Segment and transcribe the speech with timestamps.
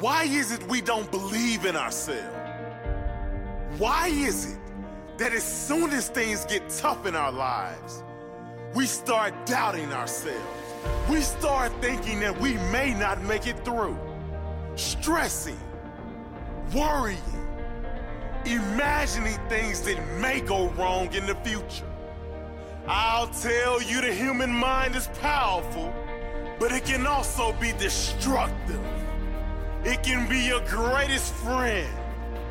[0.00, 2.36] Why is it we don't believe in ourselves?
[3.78, 4.58] Why is it
[5.18, 8.02] that as soon as things get tough in our lives,
[8.74, 10.40] we start doubting ourselves?
[11.08, 13.96] We start thinking that we may not make it through,
[14.74, 15.58] stressing,
[16.74, 17.18] worrying,
[18.44, 21.86] imagining things that may go wrong in the future.
[22.86, 25.94] I'll tell you the human mind is powerful,
[26.58, 28.80] but it can also be destructive.
[29.84, 31.88] It can be your greatest friend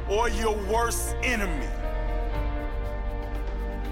[0.07, 1.67] or your worst enemy.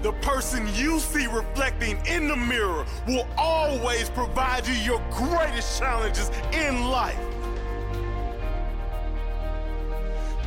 [0.02, 6.30] The person you see reflecting in the mirror will always provide you your greatest challenges
[6.52, 7.18] in life.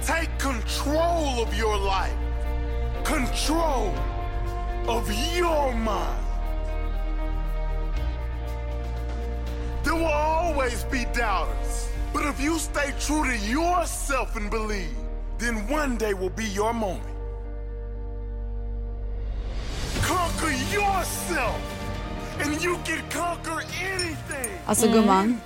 [0.05, 2.16] Take control of your life,
[3.04, 3.93] control
[4.88, 6.26] of your mind.
[9.84, 14.96] There will always be doubters, but if you stay true to yourself and believe,
[15.38, 17.04] then one day will be your moment.
[20.02, 21.60] Conquer yourself,
[22.40, 24.52] and you can conquer anything.
[24.66, 25.40] Alltså gumman,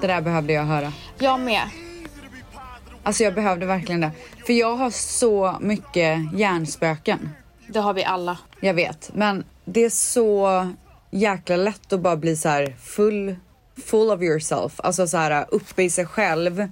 [0.00, 0.92] det där behövde jag höra.
[1.18, 1.62] Jag med.
[1.62, 2.98] Easy to be positive.
[3.02, 4.10] Alltså jag behövde verkligen det.
[4.46, 7.30] För jag har så mycket hjärnspöken.
[7.68, 8.38] Det har vi alla.
[8.60, 10.66] Jag vet, men det är så
[11.10, 13.36] jäkla lätt att bara bli så här full,
[13.76, 14.72] full of yourself.
[14.76, 16.68] Alltså så här uppe i sig själv.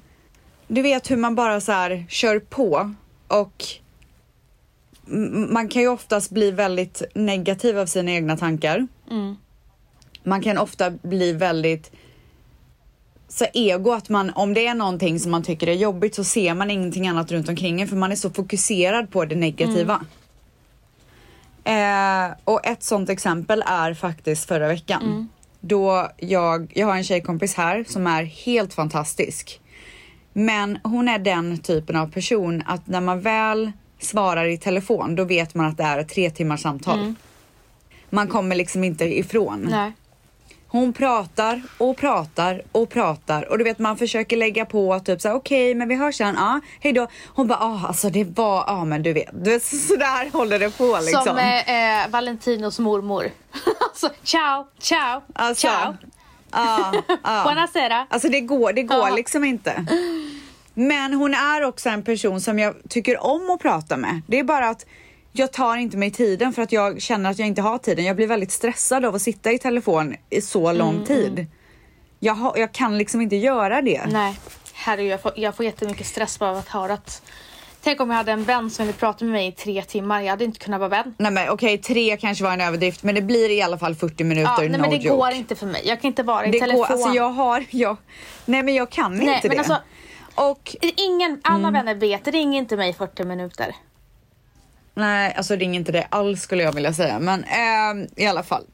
[0.67, 2.95] Du vet hur man bara så här kör på
[3.29, 3.65] och
[5.49, 8.87] man kan ju oftast bli väldigt negativ av sina egna tankar.
[10.23, 11.91] Man kan ofta bli väldigt
[13.29, 16.55] så ego att man, om det är någonting som man tycker är jobbigt så ser
[16.55, 20.05] man ingenting annat runt omkring en för man är så fokuserad på det negativa.
[21.65, 25.03] Eh, och ett sånt exempel är faktiskt förra veckan.
[25.65, 29.61] Då jag, jag har en tjejkompis här som är helt fantastisk.
[30.33, 35.25] Men hon är den typen av person att när man väl svarar i telefon då
[35.25, 37.15] vet man att det är ett tre timmars samtal.
[38.11, 39.69] Man kommer liksom inte ifrån.
[39.71, 39.93] Nej.
[40.73, 45.35] Hon pratar och pratar och pratar och du vet man försöker lägga på typ såhär
[45.35, 47.07] okej men vi hörs sen, ja hej då.
[47.35, 50.79] Hon bara ah alltså det var, ja men du vet, du vet sådär håller det
[50.79, 51.25] på liksom.
[51.25, 53.25] Som eh, eh, Valentinos mormor.
[53.81, 55.95] alltså, ciao, ciao, Alltså, ciao.
[56.53, 56.93] Ja,
[57.25, 57.43] ja.
[57.45, 58.07] Buonasera.
[58.11, 59.15] Alltså det går, det går Ja.
[59.15, 59.87] liksom inte.
[60.75, 64.23] Men hon är också en person som jag tycker om att prata med.
[64.27, 64.87] Det är bara att
[65.33, 68.05] jag tar inte mig tiden för att jag känner att jag inte har tiden.
[68.05, 71.47] Jag blir väldigt stressad av att sitta i telefon i så lång Mm, tid.
[72.21, 74.07] Jag, har, jag kan liksom inte göra det.
[74.07, 74.39] Nej,
[74.73, 77.23] herregud jag får, jag får jättemycket stress bara av att höra att
[77.85, 80.21] Tänk om jag hade en vän som ville prata med mig i tre timmar.
[80.21, 81.15] Jag hade inte kunnat vara vän.
[81.19, 84.25] Nej men okej, tre kanske var en överdrift men det blir i alla fall 40
[84.25, 85.09] minuter, Ja, nej, no men det joke.
[85.09, 85.83] går inte för mig.
[85.85, 86.79] Jag kan inte vara i Det telefon.
[86.79, 87.97] går, alltså jag har, jag,
[88.45, 89.59] nej men jag kan Nej, inte men det.
[89.59, 89.79] alltså-
[90.35, 91.73] och Ingen, alla Mm.
[91.73, 93.75] vänner vet, ring inte mig i 40 minuter.
[94.95, 97.19] Nej, alltså ring inte det alls skulle jag vilja säga.
[97.19, 98.65] Men ehm, i alla fall.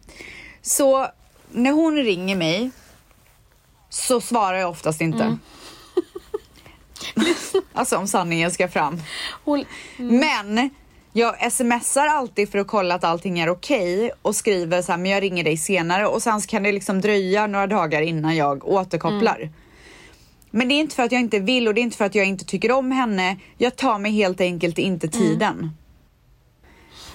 [0.62, 1.06] Så
[1.50, 2.70] när hon ringer mig
[3.90, 5.22] så svarar jag oftast inte.
[5.24, 5.38] Mm.
[7.72, 9.00] alltså om sanningen ska fram.
[9.44, 9.64] Hon,
[9.96, 10.70] Men
[11.12, 15.10] jag smsar alltid för att kolla att allting är okej och skriver så här, men
[15.10, 19.50] jag ringer dig senare och sen kan det liksom dröja några dagar innan jag återkopplar.
[20.50, 22.14] Men det är inte för att jag inte vill och det är inte för att
[22.14, 23.36] jag inte tycker om henne.
[23.58, 25.70] Jag tar mig helt enkelt inte tiden.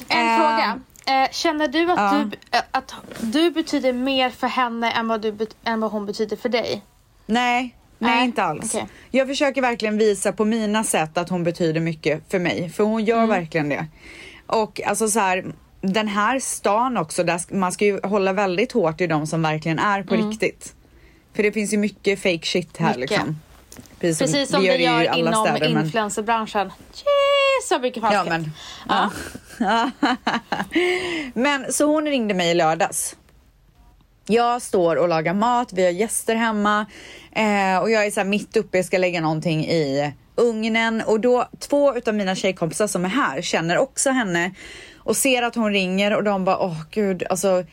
[0.07, 0.79] En Eh, fråga.
[1.23, 2.25] Eh, känner du att, ja.
[2.31, 6.37] du eh, att du betyder mer för henne än vad, du än vad hon betyder
[6.37, 6.81] för dig?
[7.25, 8.75] Nej, nej inte alls.
[8.75, 8.87] okej.
[9.11, 13.05] Jag försöker verkligen visa på mina sätt att hon betyder mycket för mig, för hon
[13.05, 13.85] gör verkligen det.
[14.47, 15.45] Och alltså så här,
[15.81, 19.79] den här stan också, där man ska ju hålla väldigt hårt i de som verkligen
[19.79, 20.73] är på riktigt.
[21.35, 22.99] För det finns ju mycket fake shit här Mycket.
[23.09, 23.39] liksom.
[23.99, 25.89] Precis som, Precis som vi det ju i gör inom städer, men-
[27.59, 28.30] Yes, så mycket Ja falskhet.
[28.30, 28.52] men.
[29.59, 29.91] Ja.
[31.34, 33.16] men så hon ringde mig i lördags.
[34.28, 36.85] Jag står och lagar mat, vi har gäster hemma
[37.32, 41.50] eh, och jag är så mitt uppe, jag ska lägga någonting i ugnen och då
[41.59, 44.52] två utav mina tjejkompisar som är här känner också henne
[44.97, 47.66] och ser att hon ringer och de bara åh gud alltså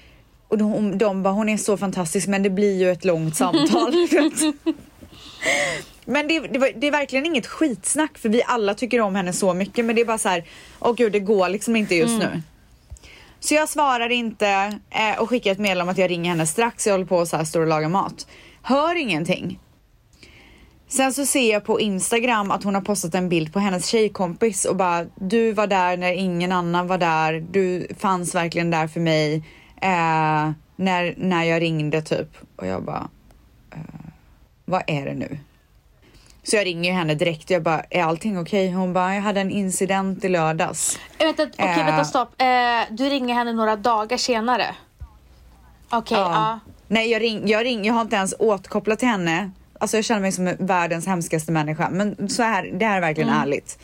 [0.49, 3.95] och de, de bara hon är så fantastisk men det blir ju ett långt samtal.
[6.05, 9.55] Men det, det, det är verkligen inget skitsnack för vi alla tycker om henne så
[9.55, 10.45] mycket men det är bara så här,
[10.81, 12.43] åh gud det går liksom inte just nu.
[13.41, 16.87] Så jag svarar inte eh, och skickar ett meddelande om att jag ringer henne strax.
[16.87, 18.27] Jag håller på och så här står och lagar mat.
[18.63, 19.59] Hör ingenting.
[20.89, 24.65] Sen så ser jag på Instagram att hon har postat en bild på hennes tjejkompis
[24.65, 27.47] och bara du var där när ingen annan var där.
[27.51, 29.35] Du fanns verkligen där för mig
[29.83, 32.29] eh, när, när jag ringde typ.
[32.57, 33.09] Och jag bara,
[33.71, 34.11] eh,
[34.65, 35.39] vad är det nu?
[36.43, 37.51] Så jag ringer henne direkt.
[37.51, 38.69] Jag bara, är allting okej?
[38.69, 38.77] Okay?
[38.77, 40.99] Hon bara, jag hade en incident i lördags.
[41.19, 42.35] Äh, vänta, okej, okay, vänta, stopp.
[42.39, 42.47] Eh,
[42.91, 44.75] du ringer henne några dagar senare?
[45.91, 46.33] Okej, okay, ja.
[46.33, 46.61] ja.
[46.89, 49.51] Nej, jag, ring, jag, ring, jag har inte ens återkopplat till henne.
[49.79, 51.91] Alltså jag känner mig som världens hemskaste människa.
[51.91, 53.43] Men så här, det här är verkligen mm.
[53.43, 53.79] ärligt.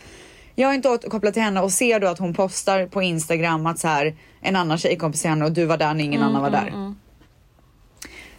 [0.54, 3.78] Jag har inte återkopplat till henne och ser då att hon postar på Instagram att
[3.78, 6.42] så här en annan tjejkompis till henne och du var där när ingen mm, annan
[6.42, 6.66] var där.
[6.66, 6.96] Mm, mm.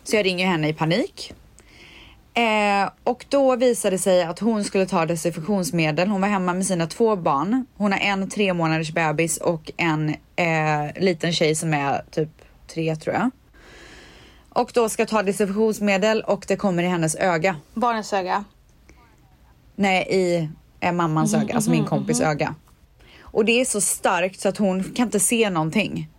[0.04, 1.34] så jag ringer henne i panik.
[2.38, 6.08] Eh, och då visade det sig att hon skulle ta desinfektionsmedel.
[6.08, 7.66] Hon var hemma med sina två barn.
[7.78, 12.30] Hon har en tre månaders bebis och en eh, liten tjej som är typ
[12.68, 13.32] tre tror jag.
[14.50, 17.56] Och då ska ta desinfektionsmedel och det kommer i hennes öga.
[17.74, 18.44] Barnens öga?
[19.76, 20.50] Nej, i
[20.80, 22.32] eh, mammans mm, öga, alltså min mhm, kompis mm.
[22.32, 22.56] öga.
[23.22, 26.10] Och det är så starkt så att hon kan inte se någonting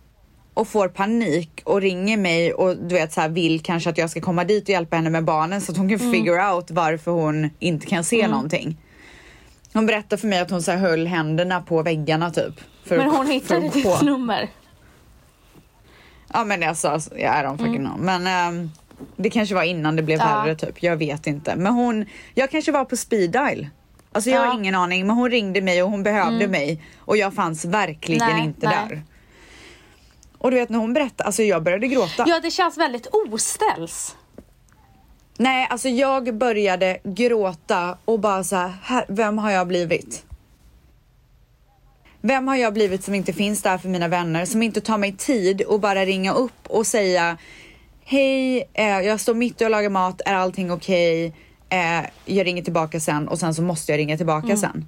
[0.59, 4.09] och får panik och ringer mig och du vet så här, vill kanske att jag
[4.09, 6.11] ska komma dit och hjälpa henne med barnen så att hon kan mm.
[6.11, 8.31] figure out varför hon inte kan se mm.
[8.31, 8.77] någonting.
[9.73, 12.53] Hon berättar för mig att hon så här, höll händerna på väggarna typ.
[12.83, 14.49] men hon hittade ditt nummer?
[16.33, 17.85] Ja men alltså, alltså jag är fucking mm.
[17.85, 17.99] know.
[17.99, 18.71] Men um,
[19.15, 20.25] det kanske var innan det blev ja.
[20.25, 20.83] värre typ.
[20.83, 21.55] Jag vet inte.
[21.55, 23.67] Men hon, jag kanske var på speed dial.
[24.11, 24.47] Alltså jag ja.
[24.47, 26.51] har ingen aning men hon ringde mig och hon behövde mm.
[26.51, 28.77] mig och jag fanns verkligen nej, inte nej.
[28.89, 29.03] där.
[30.39, 32.25] Och du vet när hon berättade, alltså jag började gråta.
[32.27, 34.15] Ja det känns väldigt oställs.
[35.37, 40.25] Nej alltså jag började gråta och bara så här, vem har jag blivit?
[42.21, 45.15] Vem har jag blivit som inte finns där för mina vänner, som inte tar mig
[45.17, 47.37] tid och bara ringa upp och säga
[48.11, 51.27] Hej, eh, jag står mitt i att laga mat, är allting okej?
[51.27, 51.79] Okay?
[51.79, 54.57] Eh, jag ringer tillbaka sen och sen så måste jag ringa tillbaka mm.
[54.57, 54.87] sen.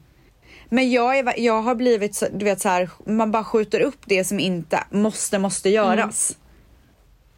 [0.74, 4.24] Men jag, är, jag har blivit, du vet så här, man bara skjuter upp det
[4.24, 6.32] som inte måste, måste göras.
[6.32, 6.42] Mm.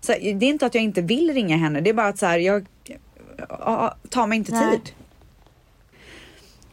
[0.01, 2.25] Så det är inte att jag inte vill ringa henne, det är bara att så
[2.25, 2.65] här, jag
[4.09, 4.71] tar mig inte Nej.
[4.71, 4.93] tid.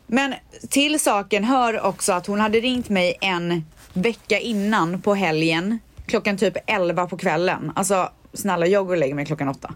[0.07, 0.35] Men
[0.69, 6.37] till saken hör också att hon hade ringt mig en vecka innan på helgen klockan
[6.37, 7.73] typ 11 på kvällen.
[7.75, 9.75] Alltså snälla jag går och lägger mig klockan åtta.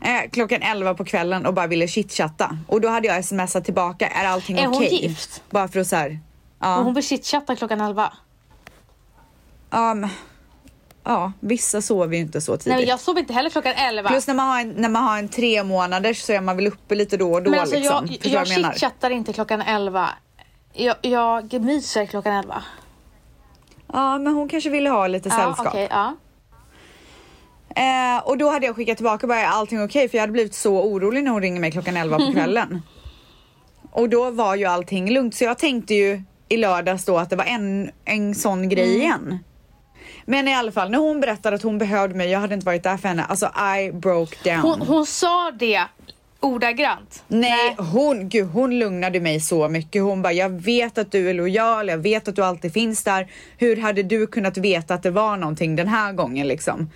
[0.00, 2.58] Eh, klockan 11 på kvällen och bara ville chitchatta.
[2.66, 4.64] Och då hade jag smsat tillbaka, är allting okej?
[4.64, 4.88] Är okay?
[4.88, 5.42] hon gift?
[5.50, 6.18] Bara för att såhär.
[6.58, 6.78] Ja.
[6.78, 8.12] Och hon vill chitchatta klockan 11?
[9.70, 10.08] Um,
[11.04, 12.78] ja, vissa sover ju inte så tidigt.
[12.78, 14.08] Nej, jag sover inte heller klockan 11.
[14.08, 16.66] Plus när man har en, när man har en tre månaders så är man väl
[16.66, 17.50] uppe lite då och då.
[17.50, 18.06] Men alltså, liksom.
[18.06, 20.08] jag, jag, jag chitchattar inte klockan 11.
[20.72, 22.62] Jag, jag myser klockan 11.
[23.92, 25.66] Ja, men hon kanske ville ha lite ja, sällskap.
[25.66, 26.16] Okay, ja.
[27.76, 29.86] Eh, och då hade jag skickat tillbaka bara, är allting okej?
[29.86, 30.08] Okay?
[30.08, 32.82] För jag hade blivit så orolig när hon ringer mig klockan 11 på kvällen.
[33.90, 35.34] och då var ju allting lugnt.
[35.34, 39.00] Så jag tänkte ju i lördags då att det var en, en sån grej mm.
[39.00, 39.38] igen.
[40.24, 42.82] Men i alla fall, när hon berättade att hon behövde mig, jag hade inte varit
[42.82, 43.24] där för henne.
[43.24, 44.60] Alltså I broke down.
[44.60, 45.82] Hon, hon sa det
[46.40, 47.24] ordagrant?
[47.28, 50.02] Nej, Nej, Hon, gud, hon lugnade mig så mycket.
[50.02, 53.30] Hon bara, jag vet att du är lojal, jag vet att du alltid finns där.
[53.58, 56.90] Hur hade du kunnat veta att det var någonting den här gången liksom?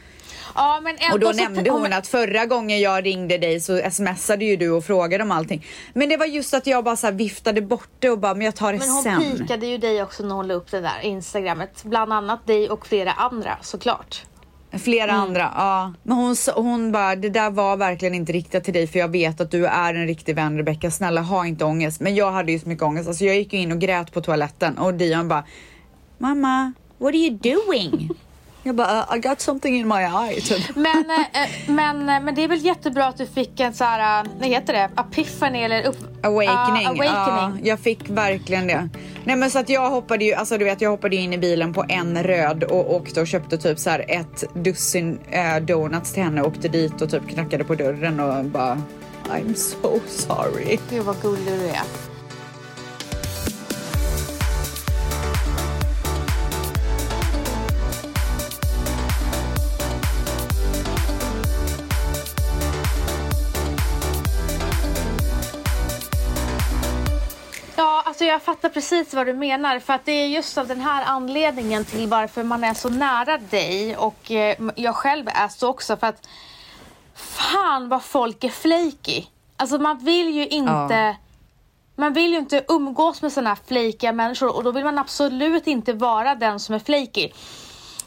[0.55, 4.57] Ja, men och då nämnde hon att förra gången jag ringde dig så smsade ju
[4.57, 5.67] du och frågade om allting.
[5.93, 8.55] Men det var just att jag bara så viftade bort det och bara, men jag
[8.55, 9.19] tar det men sen.
[9.19, 11.85] Men hon pikade ju dig också när hon la upp det där instagrammet.
[11.85, 14.23] Bland annat dig och flera andra såklart.
[14.79, 15.21] Flera mm.
[15.23, 15.93] andra, ja.
[16.03, 19.41] Men hon, hon bara, det där var verkligen inte riktat till dig för jag vet
[19.41, 20.91] att du är en riktig vän Rebecca.
[20.91, 22.01] Snälla ha inte ångest.
[22.01, 23.09] Men jag hade ju så mycket ångest.
[23.09, 25.45] Alltså jag gick ju in och grät på toaletten och Dion bara,
[26.19, 28.11] mamma, what are you doing?
[28.63, 30.41] Jag bara, uh, I got something in my eye.
[30.41, 30.77] Typ.
[30.77, 34.27] Men, äh, men, äh, men det är väl jättebra att du fick en så här,
[34.39, 36.83] vad heter det, epiphany eller upp, awakening.
[36.83, 37.65] Uh, awakening.
[37.65, 38.89] Ja, jag fick verkligen det.
[39.25, 41.75] Nej men så att jag hoppade ju, alltså du vet jag hoppade in i bilen
[41.75, 46.23] på en röd och åkte och köpte typ så här ett dussin äh, donuts till
[46.23, 48.83] henne och åkte dit och typ knackade på dörren och bara
[49.25, 50.79] I'm so sorry.
[50.91, 52.10] Gud vad gullig du är.
[68.81, 72.43] Precis vad du menar för att det är just av den här anledningen till varför
[72.43, 76.29] man är så nära dig och eh, jag själv är så också för att
[77.15, 79.25] fan vad folk är flaky.
[79.57, 81.17] Alltså man vill ju inte ja.
[81.97, 85.67] Man vill ju inte umgås med sådana här flakiga människor och då vill man absolut
[85.67, 87.29] inte vara den som är flaky.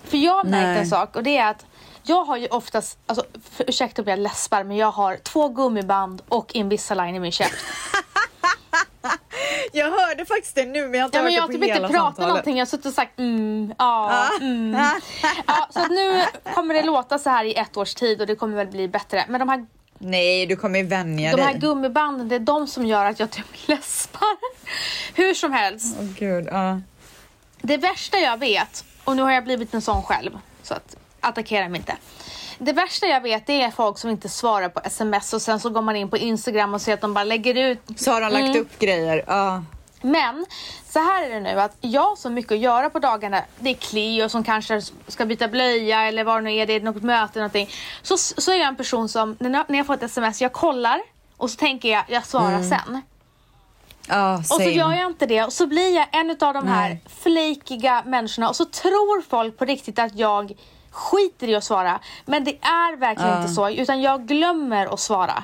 [0.04, 1.66] För jag har märkt en sak och det är att
[2.04, 6.22] jag har ju oftast, alltså, för, ursäkta om jag läspar, men jag har två gummiband
[6.30, 7.56] och Invisalign i min käft.
[9.72, 11.64] jag hörde faktiskt det nu men jag har inte ja, hört jag det på typ
[11.64, 14.92] hela inte pratat någonting, jag har suttit och sagt mm, ja, mm.
[15.48, 16.22] ja, Så nu
[16.54, 19.26] kommer det låta så här i ett års tid och det kommer väl bli bättre.
[19.30, 19.66] Men de här
[19.98, 21.46] Nej, du kommer vänja De dig.
[21.46, 24.38] här gummibanden, det är de som gör att jag typ läspar.
[25.14, 25.98] Hur som helst.
[26.00, 26.82] Åh gud, ja.
[27.62, 30.32] Det värsta jag vet, och nu har jag blivit en sån själv,
[30.64, 31.96] så att attackera mig inte.
[32.58, 35.70] Det värsta jag vet det är folk som inte svarar på sms och sen så
[35.70, 37.80] går man in på Instagram och ser att de bara lägger ut.
[37.96, 38.62] Så har de lagt Mm.
[38.62, 39.24] upp grejer.
[39.28, 39.64] Ja.
[40.02, 40.46] Men
[40.90, 43.42] så här är det nu att jag har så mycket att göra på dagarna.
[43.60, 46.82] Det är Cleo som kanske ska byta blöja eller vad det nu är, det är
[46.82, 47.70] något möte någonting.
[48.02, 51.02] Så, så är jag en person som när jag, får ett sms, jag kollar
[51.38, 53.02] och så tänker jag, jag svarar sen.
[54.08, 56.90] Ja, Och så gör jag inte det och så blir jag en av de här
[56.90, 57.02] Nej.
[57.24, 60.52] flakiga människorna och så tror folk på riktigt att jag
[60.94, 62.00] skiter i att svara.
[62.26, 63.42] Men det är verkligen Ja.
[63.42, 65.44] inte så utan jag glömmer att svara.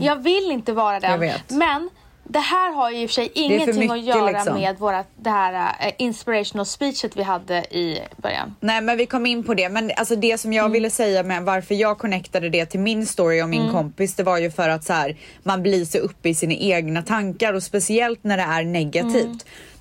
[0.00, 1.20] Jag vill inte vara Mm.
[1.20, 1.58] Den.
[1.58, 1.90] Men
[2.24, 4.54] det här har ju i och för sig ingenting att mycket, göra liksom.
[4.54, 8.54] med våra, det här eh, inspirational speechet vi hade i början.
[8.60, 10.72] Nej men vi kom in på det, men alltså det som jag Mm.
[10.72, 13.72] ville säga med varför jag connectade det till min story om min Mm.
[13.74, 17.02] kompis, det var ju för att så här, man blir så uppe i sina egna
[17.02, 19.24] tankar och speciellt när det är negativt.
[19.24, 19.38] Mm.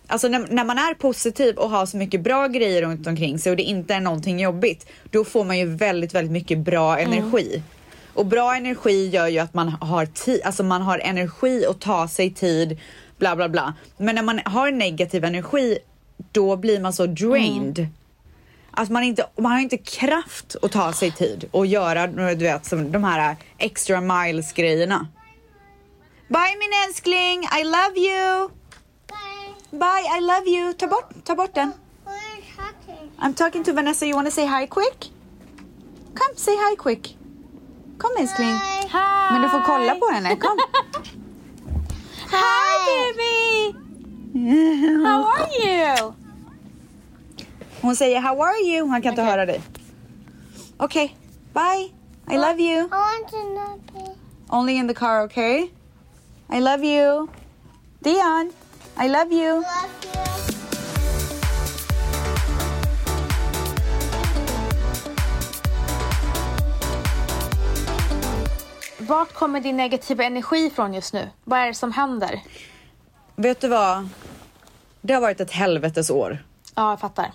[0.08, 3.50] Alltså när, när man är positiv och har så mycket bra grejer runt omkring sig
[3.50, 7.14] och det inte är någonting jobbigt, då får man ju väldigt, väldigt mycket bra Mm.
[7.14, 7.62] energi.
[8.14, 12.08] Och bra energi gör ju att man har tid, alltså man har energi att ta
[12.08, 12.80] sig tid,
[13.18, 13.74] bla bla bla.
[13.98, 15.78] Men när man har negativ energi,
[16.32, 17.88] då blir man så drained.
[18.72, 22.66] Att man, inte, man har inte kraft att ta sig tid och göra du vet,
[22.66, 25.08] som de här extra miles grejerna.
[26.28, 28.50] Bye min älskling, I love you!
[29.72, 29.80] Bye.
[29.80, 30.74] Bye, I love you!
[30.74, 31.74] Ta bort, ta den.
[32.06, 33.12] Who are you talking?
[33.20, 35.08] I'm talking to Vanessa, you wanna say hi quick?
[36.14, 37.18] Come, say hi quick.
[37.98, 38.54] Kom älskling.
[38.54, 38.88] Hi.
[38.92, 39.34] Hi!
[39.34, 40.60] Men du får kolla på henne, kom.
[42.32, 43.78] Hi baby!
[45.04, 46.14] How are you?
[47.82, 48.88] Hon säger how are you?
[48.88, 49.32] Han kan inte Okej.
[49.32, 49.62] höra dig.
[50.78, 51.18] Okej,
[51.54, 51.94] bye.
[52.30, 52.86] I love you.
[52.86, 54.16] I want to know.
[54.50, 55.70] Only in the car, okay?
[56.50, 57.28] I love you.
[58.00, 58.54] Dion,
[59.00, 59.54] I love you.
[59.54, 59.66] Love
[60.04, 60.28] you.
[69.08, 71.30] Vart kommer din negativa energi ifrån just nu?
[71.44, 72.42] Vad är det som händer?
[73.36, 74.10] Vet du vad?
[75.02, 76.44] Det har varit ett helvetes år.
[76.76, 77.32] Ja, jag fattar.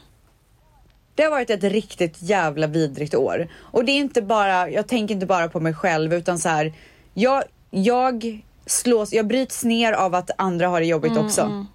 [1.14, 3.48] Det har varit ett riktigt jävla vidrigt år.
[3.58, 6.72] Och det är inte bara, jag tänker inte bara på mig själv utan så här,
[7.14, 11.66] jag, jag slås, jag bryts ner av att andra har det jobbigt också.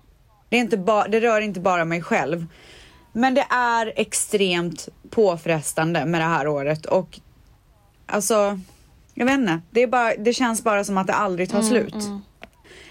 [0.50, 2.46] Det, är inte ba, det rör inte bara mig själv.
[3.14, 7.20] Men det är extremt påfrestande med det här året och
[8.06, 8.60] alltså,
[9.14, 11.96] jag vet inte, det, är bara, det känns bara som att det aldrig tar slut.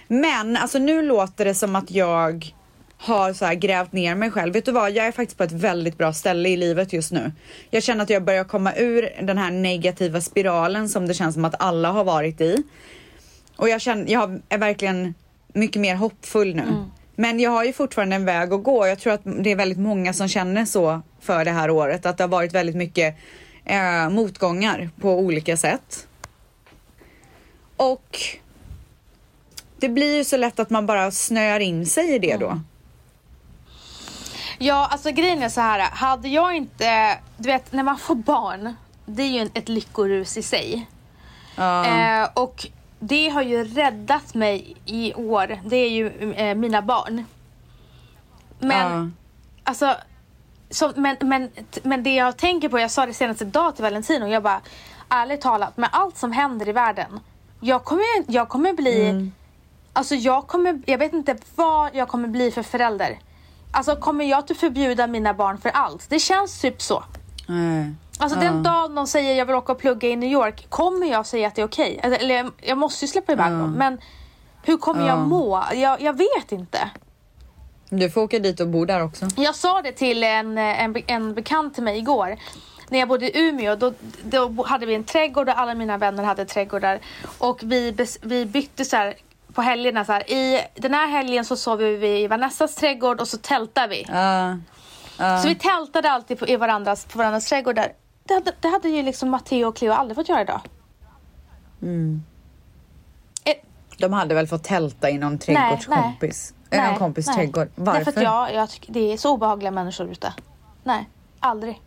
[0.09, 2.55] Men alltså nu låter det som att jag
[2.99, 4.53] har så grävt ner mig själv.
[4.53, 7.33] Vet du vad, jag är faktiskt på ett väldigt bra ställe i livet just nu.
[7.71, 11.45] Jag känner att jag börjar komma ur den här negativa spiralen som det känns som
[11.45, 12.63] att alla har varit i.
[13.57, 15.15] Och jag känner, jag är verkligen
[15.53, 16.85] mycket mer hoppfull nu.
[17.17, 18.87] Men jag har ju fortfarande en väg att gå.
[18.87, 22.07] Jag tror att det är väldigt många som känner så för det här året.
[22.07, 23.17] Att det har varit väldigt mycket
[23.65, 26.07] eh, motgångar på olika sätt.
[27.77, 28.19] Och
[29.79, 32.61] det blir ju så lätt att man bara snöar in sig i det då.
[34.59, 35.81] Ja, alltså grejen är så här.
[35.81, 38.75] Hade jag inte, du vet när man får barn,
[39.07, 40.87] det är ju ett lyckorus i sig.
[41.57, 41.87] Ja.
[41.87, 42.67] Eh, och
[42.99, 45.61] det har ju räddat mig i år.
[45.65, 47.25] Det är ju eh, mina barn.
[48.59, 49.11] Men ja.
[49.65, 49.95] alltså,
[50.71, 51.51] så, men, men,
[51.83, 54.61] men det jag tänker på, jag sa det senast idag till Valentino, jag bara
[55.09, 57.21] ärligt talat med allt som händer i världen.
[57.61, 59.31] Jag kommer, jag kommer bli,
[59.93, 63.19] alltså jag kommer, jag vet inte vad jag kommer bli för förälder.
[63.71, 66.11] Alltså kommer jag att förbjuda mina barn för allt?
[66.11, 67.05] Det känns typ så.
[67.47, 67.95] Nej.
[68.19, 71.27] Alltså den dagen de säger jag vill åka och plugga i New York, kommer jag
[71.27, 72.01] säga att det är okej?
[72.03, 73.51] Eller, Eller jag måste ju släppa iväg Ja.
[73.57, 73.73] dem.
[73.73, 73.99] Men
[74.63, 75.09] hur kommer Ja.
[75.09, 75.65] jag må?
[75.75, 76.91] Jag, jag vet inte.
[77.89, 79.27] Du får åka dit och bo där också.
[79.37, 82.37] Jag sa det till en, en, en bekant till mig igår.
[82.89, 83.93] När jag bodde i Umeå då,
[84.23, 86.99] då hade vi en trädgård och alla mina vänner hade trädgårdar.
[87.39, 89.15] Och vi, vi bytte så här
[89.53, 90.05] på helgerna.
[90.05, 90.31] Så här.
[90.31, 94.05] I den här helgen så sov vi i Vanessas trädgård och så tältade vi.
[94.09, 94.57] Ja.
[95.19, 95.39] Ja.
[95.39, 97.93] Så vi tältade alltid på, i varandras, på varandras trädgårdar.
[98.27, 100.61] Det hade, det hade ju liksom Matteo och Cleo aldrig fått göra idag.
[103.45, 103.55] Eh,
[103.99, 105.39] De hade väl fått tälta i någon nej.
[105.39, 106.55] trädgårdskompis?
[106.71, 107.37] Nej, någon kompis nej.
[107.37, 107.69] trädgård.
[107.75, 108.05] Varför?
[108.05, 110.35] Därför att jag, jag tycker det är så obehagliga människor ute.
[110.85, 111.09] Nej,
[111.41, 111.83] aldrig.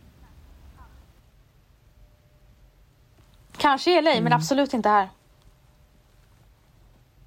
[3.56, 4.24] Kanske i LA, Mm.
[4.24, 5.08] men absolut inte här.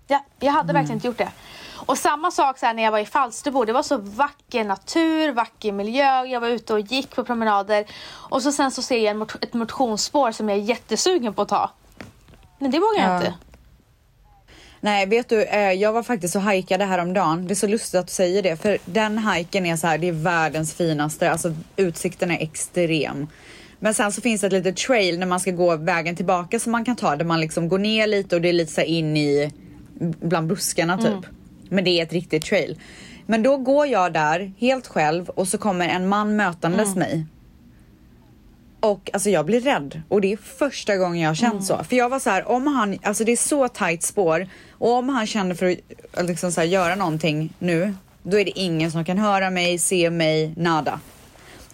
[0.08, 0.74] Ja, jag hade Mm.
[0.75, 1.32] verkligen inte gjort det.
[1.85, 3.65] Och samma sak så när jag var i Falsterbo.
[3.65, 6.23] Det var så vacker natur, vacker miljö.
[6.25, 7.85] Jag var ute och gick på promenader.
[8.29, 11.47] Och så sen så ser jag mot- ett motionsspår som jag är jättesugen på att
[11.49, 11.71] ta.
[12.59, 13.17] Men det vågar jag Ja.
[13.17, 13.33] inte.
[14.81, 17.47] Nej, vet du, eh, jag var faktiskt och hajkade häromdagen.
[17.47, 20.07] Det är så lustigt att du säger det, för den hajken är så här, det
[20.07, 21.31] är världens finaste.
[21.31, 23.27] Alltså utsikten är extrem.
[23.79, 26.71] Men sen så finns det ett litet trail när man ska gå vägen tillbaka som
[26.71, 29.17] man kan ta där man liksom går ner lite och det är lite så in
[29.17, 29.51] i
[29.99, 31.25] bland buskarna typ.
[31.74, 32.80] Men det är ett riktigt trail.
[33.25, 37.25] Men då går jag där helt själv och så kommer en man mötandes mig.
[38.80, 41.84] Och alltså jag blir rädd och det är första gången jag har känt så.
[41.84, 45.10] För jag var så här, om han, alltså det är så tajt spår och om
[45.10, 45.75] han känner för
[46.13, 49.77] att liksom så här, göra någonting nu, då är det ingen som kan höra mig,
[49.80, 51.00] se mig, nada.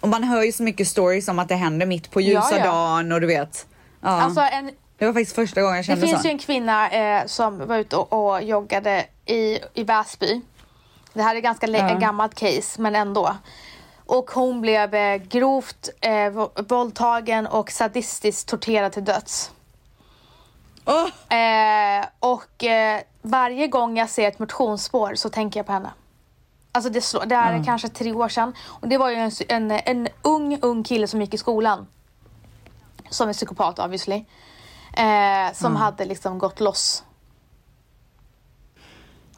[0.00, 2.58] Och man hör ju så mycket stories om att det händer mitt på ljusa Ja,
[2.58, 2.64] ja.
[2.64, 3.66] dagen och du vet.
[4.00, 4.08] Ja.
[4.08, 6.28] Alltså en, det var faktiskt första gången jag det kände finns så.
[6.28, 10.40] ju en kvinna eh, som var ute och, och joggade i, i Väsby.
[11.12, 11.94] Det här är ganska Ja.
[11.98, 13.36] gammalt case, men ändå.
[14.06, 19.50] Och hon blev eh, grovt eh, vå- våldtagen och sadistiskt torterad till döds.
[20.84, 21.38] Åh!
[21.38, 25.90] Eh, och eh, varje gång jag ser ett motionsspår så tänker jag på henne.
[26.72, 28.54] Alltså det, slår, det här är kanske tre år sedan.
[28.66, 31.86] Och det var ju en, en, en ung, ung kille som gick i skolan.
[33.10, 34.24] Som är psykopat obviously.
[34.92, 37.04] Eh, som hade liksom gått loss.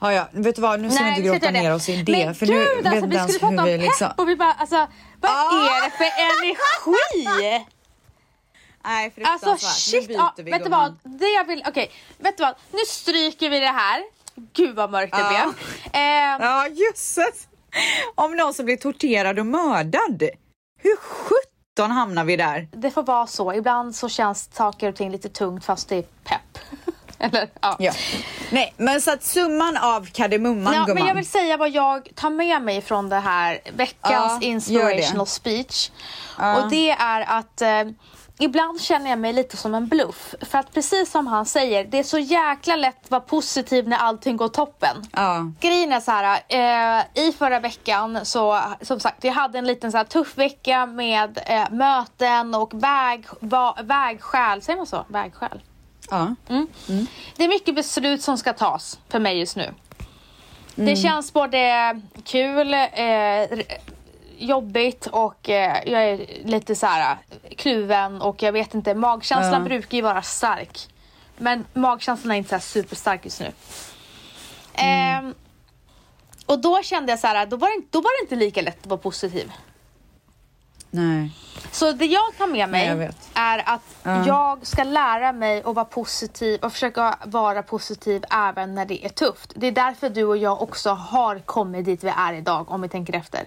[0.02, 2.26] Ja, ja, vet du vad, nu ska vi inte göra ner oss i det.
[2.26, 4.08] Men för gud, nu alltså, vi skulle prata om vi liksom...
[4.08, 4.76] pepp och vi bara, alltså
[5.20, 5.68] vad Ah!
[5.68, 7.64] är det för energi?
[8.84, 9.48] Nej, fruktansvärt.
[9.50, 10.96] Alltså shit, nu byter vi vet du vad?
[11.04, 12.54] Det jag vill, okej, vet du vad?
[12.70, 14.02] Nu stryker vi det här.
[14.52, 15.28] Gud vad mörkt det Ja.
[15.28, 16.02] blev.
[16.02, 17.48] Eh, Ja, jösses.
[18.14, 20.22] Om någon som blir torterad och mördad.
[20.78, 22.68] Hur sjutton hamnar vi där?
[22.72, 23.54] Det får vara så.
[23.54, 26.58] Ibland så känns saker och ting lite tungt fast det är pepp.
[27.26, 27.76] Eller ja.
[27.78, 27.92] Ja.
[28.50, 30.94] Nej, men så att summan av kardemumman Ja, gumman.
[30.94, 35.26] men jag vill säga vad jag tar med mig från det här veckans Ja, inspirational
[35.26, 35.90] speech.
[36.38, 37.82] Och det är att eh,
[38.38, 40.34] ibland känner jag mig lite som en bluff.
[40.40, 43.96] För att precis som han säger, det är så jäkla lätt att vara positiv när
[43.96, 44.96] allting går toppen.
[45.12, 45.52] Ja.
[45.60, 49.92] Grejen är så här, eh, i förra veckan så som sagt, jag hade en liten
[49.92, 55.04] så här tuff vecka med eh, möten och väg, va, vägskäl, säger man så?
[55.08, 55.62] Vägskäl?
[56.12, 56.34] Ja.
[57.36, 59.74] Det är mycket beslut som ska tas för mig just nu.
[60.74, 63.60] Det känns både kul, eh,
[64.38, 69.62] jobbigt och eh, jag är lite så här eh, kluven och jag vet inte, magkänslan
[69.62, 69.68] Ja.
[69.68, 70.88] brukar ju vara stark.
[71.36, 73.52] Men magkänslan är inte så superstark just nu.
[74.74, 75.34] Ehm,
[76.46, 78.80] och då kände jag så här, då var, det, då var det inte lika lätt
[78.80, 79.52] att vara positiv.
[80.94, 81.30] Nej.
[81.72, 84.26] Så det jag tar med mig Nej, är att Ja.
[84.26, 89.08] jag ska lära mig att vara positiv och försöka vara positiv även när det är
[89.08, 89.52] tufft.
[89.56, 92.88] Det är därför du och jag också har kommit dit vi är idag om vi
[92.88, 93.40] tänker efter.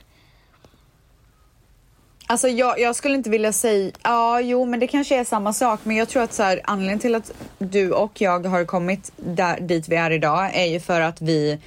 [2.27, 5.79] Alltså jag, jag skulle inte vilja säga, ja jo men det kanske är samma sak
[5.84, 9.60] men jag tror att så här, anledningen till att du och jag har kommit där,
[9.60, 11.60] dit vi är idag är ju för att vi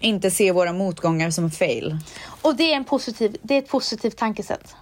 [0.00, 1.98] inte ser våra motgångar som fail.
[2.42, 4.74] Och det är, en positiv, det är ett positivt tankesätt.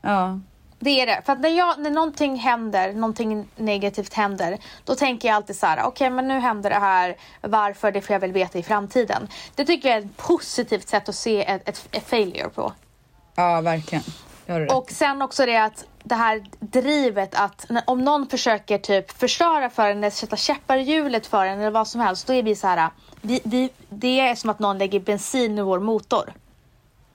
[0.00, 0.40] Ja.
[0.82, 1.22] Det är det.
[1.26, 5.66] För att när, jag, när någonting händer, någonting negativt händer, då tänker jag alltid så
[5.66, 9.28] här, okej men nu händer det här, varför, det får jag väl veta i framtiden.
[9.54, 12.72] Det tycker jag är ett positivt sätt att se ett, ett, ett failure på.
[13.34, 14.04] Ja verkligen.
[14.70, 19.90] Och sen också det att det här drivet att om någon försöker typ förstöra för
[19.90, 22.56] en eller sätta käppar i hjulet för en eller vad som helst, då är vi
[22.56, 26.32] så här, vi, vi, det är som att någon lägger bensin i vår motor.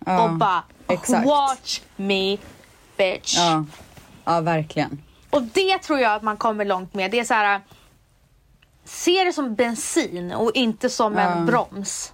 [0.06, 0.24] ja.
[0.24, 1.28] och bara exakt.
[1.28, 2.38] watch me
[2.98, 3.38] bitch.
[3.38, 3.66] Ja.
[4.26, 5.02] ja verkligen.
[5.30, 7.12] Och det tror jag att man kommer långt med.
[7.12, 7.62] Det är så här,
[8.86, 12.14] se det som bensin och inte som en broms.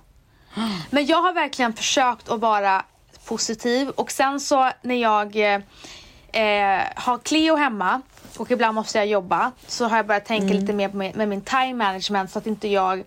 [0.90, 2.86] Men jag har verkligen försökt att vara
[3.26, 8.02] positiv och sen så när jag eh, har Cleo hemma
[8.38, 11.42] och ibland måste jag jobba så har jag börjat tänka lite mer med, med min
[11.42, 13.04] time management så att inte jag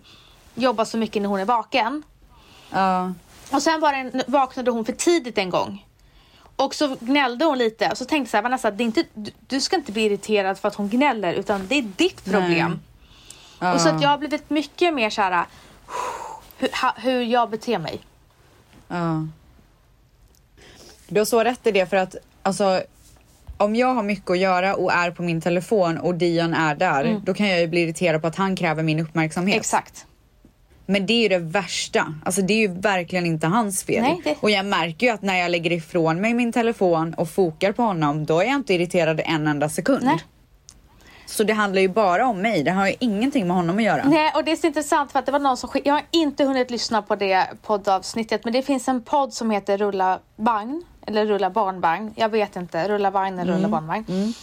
[0.55, 2.03] jobbar så mycket när hon är vaken.
[2.71, 3.13] Ja.
[3.51, 5.85] Och sen var det, vaknade hon för tidigt en gång.
[6.55, 9.31] Och så gnällde hon lite och så tänkte så här, Vanessa, det är inte, du,
[9.47, 12.79] du ska inte bli irriterad för att hon gnäller utan det är ditt problem.
[13.59, 13.73] Ja.
[13.73, 15.45] Och så att jag har blivit mycket mer så här
[16.57, 16.69] hur,
[17.01, 17.99] hur jag beter mig.
[18.87, 19.27] Ja.
[21.07, 22.81] Du har så rätt i det för att alltså
[23.57, 27.21] om jag har mycket att göra och är på min telefon och Dion är där,
[27.23, 29.53] då kan jag ju bli irriterad på att han kräver min uppmärksamhet.
[29.53, 29.59] Mm.
[29.59, 30.05] Exakt.
[30.85, 32.13] Men det är ju det värsta.
[32.25, 34.01] Alltså det är ju verkligen inte hans fel.
[34.01, 37.29] Nej, det- Och jag märker ju att när jag lägger ifrån mig min telefon och
[37.29, 40.03] fokar på honom, då är jag inte irriterad en enda sekund.
[40.03, 40.19] Nej.
[41.27, 42.63] Så det handlar ju bara om mig.
[42.63, 44.03] Det har ju ingenting med honom att göra.
[44.05, 46.43] Nej, och det är så intressant för att det var någon som Jag har inte
[46.45, 51.25] hunnit lyssna på det poddavsnittet men det finns en podd som heter Rulla vagn eller
[51.25, 52.13] Rulla barnvagn.
[52.15, 54.33] Jag vet inte, Rulla vagn eller Rulla barnvagn.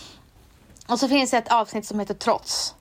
[0.88, 2.74] Och så finns det ett avsnitt som heter Trots.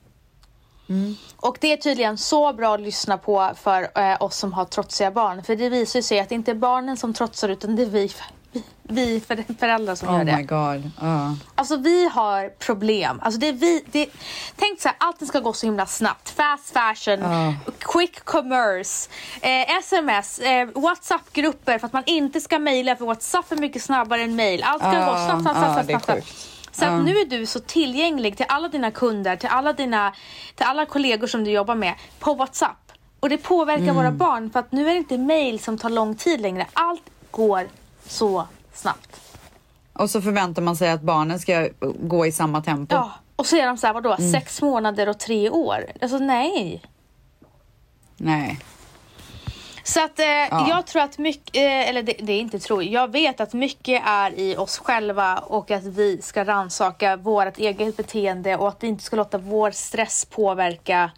[0.92, 1.16] Mm.
[1.38, 5.12] Och det är tydligen så bra att lyssna på för eh, oss som har trotsiga
[5.12, 5.44] barn.
[5.44, 8.12] För det visar sig att det inte är barnen som trotsar utan det är vi,
[8.52, 10.38] vi, vi för- föräldrar som Oh gör det.
[10.38, 10.92] my god.
[11.02, 11.36] Ja.
[11.56, 13.20] Alltså vi har problem.
[13.24, 14.10] Alltså det är vi, det,
[14.56, 16.30] tänk så här, allting ska gå så himla snabbt.
[16.30, 17.54] Fast fashion, Ja.
[17.80, 19.10] quick commerce,
[19.42, 24.22] eh, sms, eh, WhatsApp-grupper för att man inte ska mejla för WhatsApp är mycket snabbare
[24.22, 24.64] än mail.
[24.64, 26.48] Allt ska Ja, gå snabbt, snabbt, snabbt, snabbt, snabbt.
[26.72, 30.14] Så att nu är du så tillgänglig till alla dina kunder, till alla dina
[30.56, 32.92] till alla kollegor som du jobbar med på WhatsApp.
[33.20, 33.96] Och det påverkar Mm.
[33.96, 36.68] våra barn för att nu är det inte mail som tar lång tid längre.
[36.74, 37.68] Allt går
[38.06, 39.22] så snabbt.
[39.94, 42.96] Och så förväntar man sig att barnen ska gå i samma tempo.
[42.96, 44.32] Ja, och så är de så här, vadå, Mm.
[44.32, 45.86] sex månader och tre år?
[46.02, 46.82] Alltså nej.
[48.18, 48.60] Nej.
[49.84, 50.26] Så att eh,
[50.70, 54.02] jag tror att mycket, eh, eller det, det är inte tror, jag vet att mycket
[54.06, 58.88] är i oss själva och att vi ska rannsaka vårt eget beteende och att vi
[58.88, 61.12] inte ska låta vår stress påverka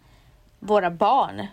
[0.58, 1.46] våra barn.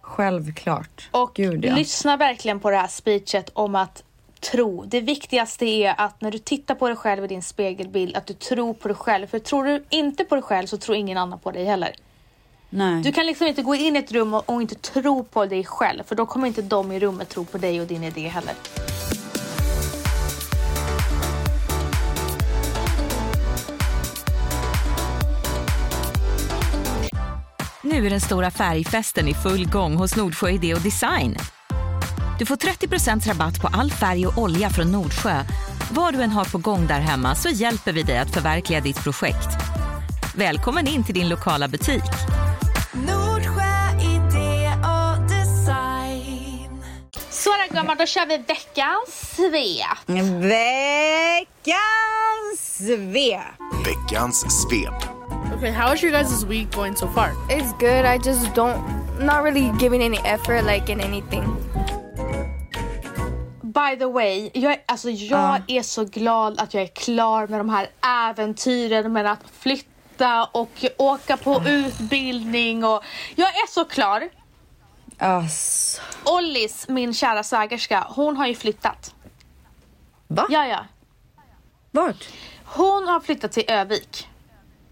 [0.00, 1.08] Självklart.
[1.10, 1.74] Och Gud, ja.
[1.74, 4.02] lyssna verkligen på det här speechet om att
[4.40, 4.84] tro.
[4.86, 8.34] Det viktigaste är att när du tittar på dig själv i din spegelbild, att du
[8.34, 9.26] tror på dig själv.
[9.26, 11.94] För tror du inte på dig själv så tror ingen annan på dig heller.
[12.70, 13.02] Nej.
[13.02, 15.64] Du kan liksom inte gå in i ett rum och, och inte tro på dig
[15.64, 18.54] själv för då kommer inte de i rummet tro på dig och din idé heller.
[27.82, 31.36] Nu är den stora färgfesten i full gång hos Nordsjö Idé och Design.
[32.38, 35.42] Du får 30 rabatt på all färg och olja från Nordsjö.
[35.90, 39.04] Vad du än har på gång där hemma så hjälper vi dig att förverkliga ditt
[39.04, 39.48] projekt.
[40.34, 42.35] Välkommen in till din lokala butik.
[47.76, 49.98] Så då gumman, då kör vi veckans svep.
[51.66, 53.40] Veckans svep.
[53.86, 54.94] Veckans svep.
[55.56, 57.30] Okay, how is your guys' week going so far?
[57.50, 58.04] It's good.
[58.06, 58.80] I just don't,
[59.20, 61.44] not really giving any effort like in anything.
[63.62, 67.60] By the way, jag, är- alltså, jag är så glad att jag är klar med
[67.60, 67.86] de här
[68.28, 73.02] äventyren med att flytta och åka på utbildning och
[73.34, 74.28] jag är så klar.
[75.18, 76.02] Alltså.
[76.24, 79.14] Ollis, min kära svägerska, hon har ju flyttat.
[80.28, 80.46] Va?
[80.50, 80.84] Ja, ja.
[81.90, 82.28] Vart?
[82.64, 84.28] Hon har flyttat till Övik.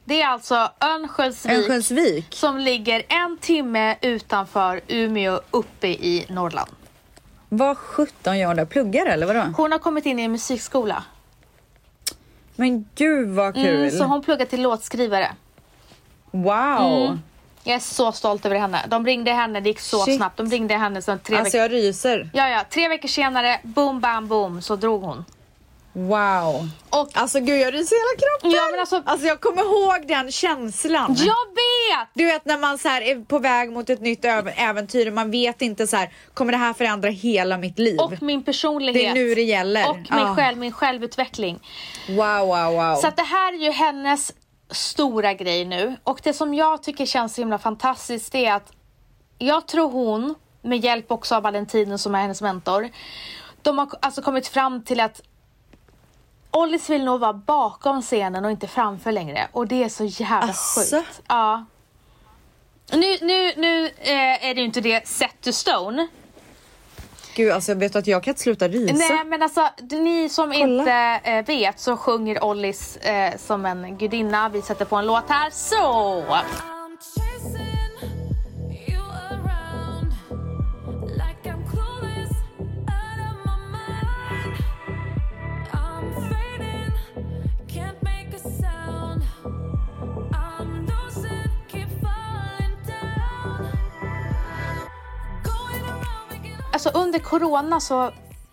[0.04, 2.26] Det är alltså Örnsköldsvik Örnsköldsvik?
[2.30, 6.70] som ligger en timme utanför Umeå uppe i Norrland.
[7.48, 8.64] Vad sjutton gör hon där?
[8.64, 9.52] Pluggar eller vadå?
[9.56, 11.04] Hon har kommit in i en musikskola.
[12.56, 13.66] Men gud vad kul.
[13.66, 15.34] Mm, så hon pluggar till låtskrivare.
[16.30, 17.18] Wow.
[17.66, 18.84] Jag är så stolt över henne.
[18.88, 20.16] De ringde henne, det gick så Shit.
[20.16, 20.36] snabbt.
[20.36, 22.30] De ringde henne sen tre Alltså jag ryser.
[22.34, 25.24] Ja, ja, tre veckor senare, boom, bam, boom, så drog hon.
[25.96, 26.68] Wow.
[26.90, 28.50] Och Alltså gud jag ryser i hela kroppen.
[28.50, 31.14] Ja, men alltså- alltså jag kommer ihåg den känslan.
[31.18, 32.08] jag vet!
[32.14, 34.24] Du vet när man så här är på väg mot ett nytt
[34.56, 37.98] äventyr och man vet inte så här kommer det här förändra hela mitt liv?
[38.00, 38.94] Och min personlighet.
[39.14, 39.90] Det är nu det gäller.
[39.90, 40.34] Och min, Ja.
[40.36, 41.58] själv, min självutveckling.
[42.08, 42.96] Wow, wow, wow.
[42.96, 44.32] Så att det här är ju hennes
[44.70, 45.96] stora grej nu.
[46.04, 48.72] Och det som jag tycker känns så himla fantastiskt det är att
[49.38, 52.88] jag tror hon, med hjälp också av Valentino som är hennes mentor,
[53.62, 55.22] de har alltså kommit fram till att
[56.50, 59.48] Ollis vill nog vara bakom scenen och inte framför längre.
[59.52, 60.96] Och det är så jävla Asså?
[60.96, 61.22] sjukt.
[61.28, 61.64] Ja.
[62.92, 66.08] Nu, nu, nu eh, är det ju inte det set to stone.
[67.34, 68.94] Gud alltså vet du att jag kan inte sluta rysa.
[68.94, 70.64] Nej men alltså ni som Kolla.
[70.64, 74.48] inte eh, vet så sjunger Ollis eh, som en gudinna.
[74.48, 75.50] Vi sätter på en låt här.
[75.50, 76.24] Så!
[96.86, 98.10] Alltså under corona så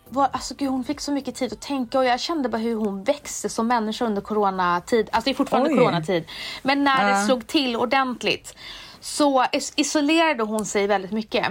[0.09, 2.75] var, alltså gud, hon fick så mycket tid att tänka och jag kände bara hur
[2.75, 5.09] hon växte som människa under coronatid.
[5.11, 5.77] Alltså det är fortfarande Oj.
[5.77, 6.25] coronatid.
[6.63, 7.17] Men när Ja.
[7.17, 8.55] det slog till ordentligt
[8.99, 11.47] så is- isolerade hon sig väldigt mycket.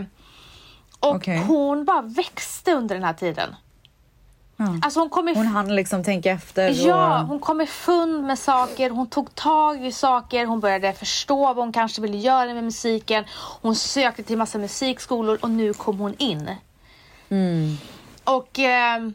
[1.00, 1.38] Och Okej.
[1.38, 3.54] hon bara växte under den här tiden.
[4.56, 4.66] Ja.
[4.82, 6.70] Alltså hon kom i Hon hann liksom tänka efter.
[6.86, 7.26] Ja, och...
[7.28, 11.56] hon kom i fund med saker, hon tog tag i saker, hon började förstå vad
[11.56, 13.24] hon kanske ville göra med musiken.
[13.62, 16.50] Hon sökte till massa musikskolor och nu kom hon in.
[18.24, 19.14] Och ehm,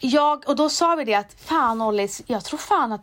[0.00, 3.00] jag, och då sa vi det att fan Ollis, jag tror fan att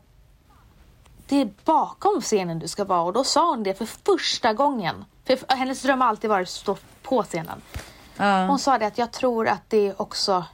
[1.28, 3.02] det är bakom scenen du ska vara.
[3.02, 5.06] Och då sa hon det för första gången.
[5.26, 7.62] För hennes dröm har alltid varit att stå på scenen.
[8.17, 8.46] Ja.
[8.46, 10.46] Hon sa det att jag tror att det också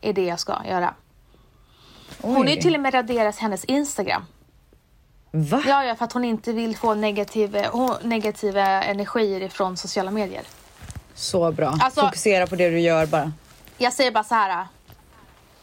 [0.00, 0.94] är det jag ska göra.
[2.22, 2.48] Hon Oj.
[2.48, 4.24] har ju till och med raderat hennes Instagram.
[5.30, 5.62] Va?
[5.66, 10.42] Ja, ja, för att hon inte vill få negativ, hon, negativa energier ifrån sociala medier.
[11.14, 11.78] Så bra.
[11.80, 13.32] Alltså- Fokusera på det du gör bara.
[13.78, 14.66] Jag säger bara så här.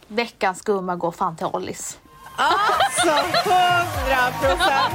[0.07, 1.97] Veckans gumma går fan till Ollis.
[2.37, 3.09] Alltså,
[3.49, 4.93] hundra procent!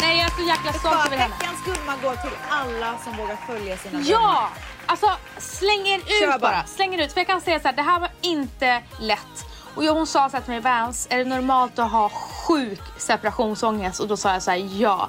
[0.00, 1.34] Nej, jag är så jäkla stolt över henne.
[1.40, 4.48] Veckans gumma går till alla som vågar följa sina Ja!
[4.92, 5.06] Alltså
[5.38, 6.38] släng er ut bara.
[6.38, 6.64] bara.
[6.66, 7.12] Släng er ut.
[7.12, 9.44] För jag kan säga så här, det här var inte lätt.
[9.74, 12.80] Och jag- hon sa så här till mig, Vans, är det normalt att ha sjuk
[12.98, 14.00] separationsångest?
[14.00, 15.08] Och då sa jag så här, ja.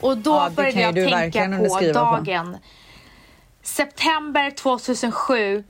[0.00, 2.16] Och då Ja, började jag tänka på underskriva på.
[2.16, 2.56] dagen.
[3.62, 5.64] September 2007.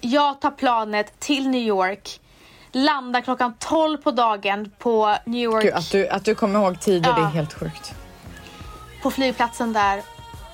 [0.00, 2.20] Jag tar planet till New York.
[2.72, 5.62] Landar klockan 12 på dagen på New York.
[5.64, 7.28] Gud, att, du, att du kommer ihåg tider, det är Ja.
[7.28, 7.94] helt sjukt.
[9.02, 10.02] På flygplatsen där.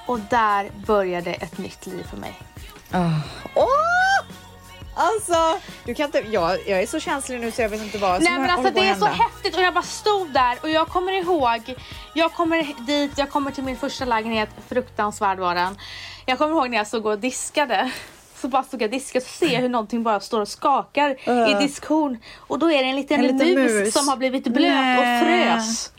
[0.07, 2.38] Och där började ett nytt liv för mig.
[3.55, 3.66] Åh!
[4.99, 8.14] Alltså, du kan inte, jag, jag är så känslig nu så jag vet inte vad
[8.14, 10.88] som Nej men alltså det är så häftigt och jag bara stod där och jag
[10.88, 11.75] kommer ihåg,
[12.14, 15.79] jag kommer dit, jag kommer till min första lägenhet, fruktansvärd var den.
[16.27, 17.90] Jag kommer ihåg när jag stod och diskade.
[18.37, 21.55] Så bara stod jag och diskade så ser hur någonting bara står och skakar i
[21.55, 22.19] diskhon.
[22.37, 23.95] Och då är det en liten, En liten mus, mus.
[23.95, 24.99] som har blivit blöt Nej.
[24.99, 25.92] och frös.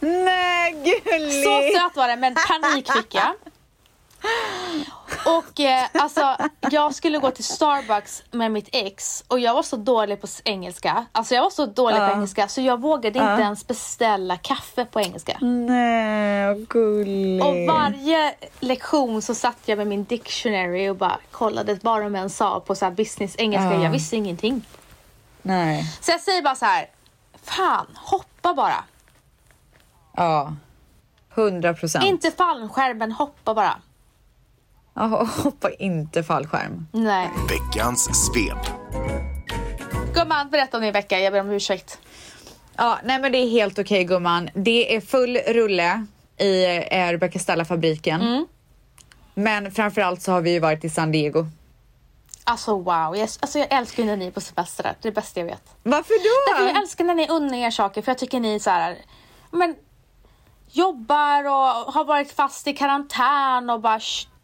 [0.00, 1.44] Nej, gullig!
[1.44, 3.32] Så söt var den men panik fick jag.
[5.26, 6.36] Och eh, alltså
[6.70, 11.06] jag skulle gå till Starbucks med mitt ex och jag var så dålig på engelska.
[11.12, 15.00] Alltså jag var så dålig på engelska så jag vågade inte ens beställa kaffe på
[15.00, 15.36] engelska.
[15.40, 17.44] Nej, vad gullig.
[17.44, 22.30] Och varje lektion så satt jag med min dictionary och bara kollade vad de än
[22.30, 23.74] sa på så här business engelska.
[23.74, 23.82] Ja.
[23.82, 24.66] Jag visste ingenting.
[25.42, 26.86] Nej, Så jag säger bara så här.
[27.42, 28.84] Fan, hoppa bara.
[30.16, 30.52] ja.
[31.34, 32.04] Hundra procent.
[32.04, 33.74] Inte fallskärmen, hoppa bara.
[35.00, 36.86] Ja, hoppa inte fallskärm.
[36.92, 37.30] Nej.
[37.48, 38.70] Veckans svep.
[40.14, 41.20] Gumman, berätta om din vecka.
[41.20, 41.98] Jag ber om ursäkt.
[42.76, 44.50] Ja, nej men det är helt okej gumman.
[44.54, 46.06] Det är full rulle
[46.38, 48.20] i eh, Rebecca Stella-fabriken.
[48.20, 48.46] Mm.
[49.34, 51.46] Men framförallt så har vi ju varit i San Diego.
[52.44, 54.82] Alltså wow, jag, alltså, jag älskar ju när ni är på semester.
[54.82, 55.74] Det är det bästa jag vet.
[55.82, 56.52] Varför då?
[56.52, 58.98] Därför jag älskar när ni unnar er saker för jag tycker ni är så här,
[59.50, 59.74] men
[60.72, 64.00] jobbar och har varit fast i karantän och bara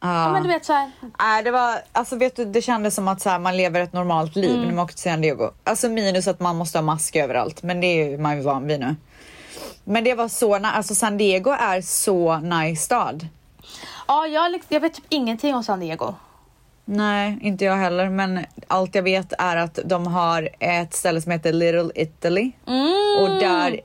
[0.06, 0.32] ja.
[0.32, 0.90] men du vet så här.
[1.18, 3.92] Nej, det var, alltså vet du, det kändes som att så här, man lever ett
[3.92, 4.62] normalt liv Mm.
[4.68, 5.50] när man åkte till San Diego.
[5.64, 8.66] Alltså minus att man måste ha mask överallt, men det är ju man ju van
[8.66, 8.96] vid nu.
[9.84, 13.26] Men det var så, alltså San Diego är så nice stad.
[14.08, 16.14] Ja, jag, likt- jag vet typ ingenting om San Diego.
[16.84, 21.32] Nej, inte jag heller, men allt jag vet är att de har ett ställe som
[21.32, 22.52] heter Little Italy
[23.20, 23.80] och där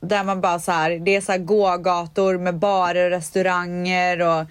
[0.00, 4.46] där man bara så här, det är så här gågator med barer och restauranger och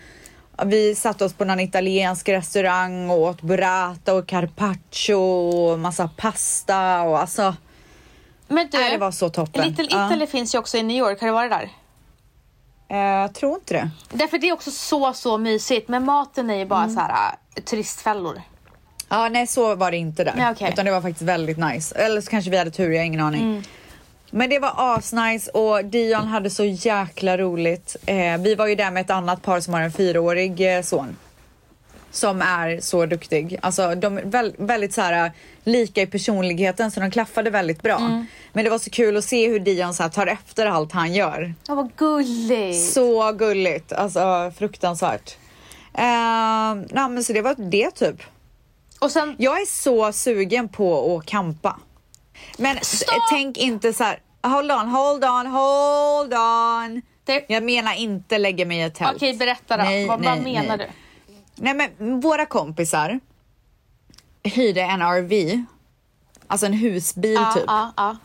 [0.66, 7.02] vi satte oss på någon italiensk restaurang och åt burrata och carpaccio och massa pasta
[7.02, 7.56] och alltså
[8.48, 9.68] Men du, Nej, det var så toppen.
[9.68, 10.08] Little Ja.
[10.08, 11.20] Italy finns ju också i New York.
[11.22, 11.70] Har du varit där?
[12.90, 13.90] eh, jag tror inte det.
[14.18, 15.88] Därför det är också så, så mysigt.
[15.90, 16.96] Men maten är ju bara Mm.
[16.96, 18.42] så här äh, turistfällor.
[19.10, 20.34] Ja, nej så var det inte där.
[20.38, 20.70] Ja, okej.
[20.74, 21.96] Utan det var faktiskt väldigt nice.
[21.96, 23.42] Eller så kanske vi hade tur, jag har ingen aning.
[23.42, 23.64] Mm.
[24.34, 27.96] Men det var asnice och Dion hade så jäkla roligt.
[28.06, 31.18] Eh, vi var ju där med ett annat par som har en fyraårig eh, son.
[32.12, 33.60] Som är så duktig.
[33.62, 35.32] Alltså de är väl, väldigt så här,
[35.64, 37.98] lika i personligheten så de klaffade väldigt bra.
[37.98, 38.26] Mm.
[38.54, 41.14] Men det var så kul att se hur Dion så här, tar efter allt han
[41.14, 41.54] gör.
[41.68, 42.92] Ja, vad gulligt.
[42.92, 45.38] Så gulligt, alltså fruktansvärt.
[45.94, 48.24] Eh, nej, men så det var det typ.
[49.00, 51.80] Och sen, Jag är så sugen på att campa.
[52.62, 53.16] Men Stopp!
[53.30, 54.20] tänk inte så här.
[54.44, 57.02] Hold on, hold on, hold on.
[57.24, 59.16] det, Jag menar inte lägga mig i ett tält.
[59.16, 59.84] okej berätta då.
[59.84, 60.88] Nej, vad, nej, vad menar nej.
[60.88, 61.34] du?
[61.56, 63.20] Nej men våra kompisar
[64.44, 65.64] hyrde en RV,
[66.48, 67.64] alltså en husbil Ja, typ.
[67.68, 68.18] ja, ja.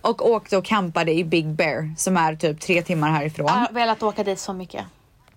[0.00, 3.46] Och åkte och campade i Big Bear som är typ tre timmar härifrån.
[3.46, 4.84] Jag har velat åka dit så mycket.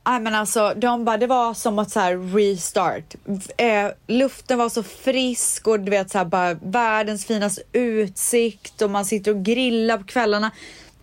[0.05, 3.15] Nej men alltså de bara, det var som att så här restart.
[3.57, 8.89] Eh, luften var så frisk och du vet så här bara världens finaste utsikt och
[8.89, 10.51] man sitter och grillar på kvällarna.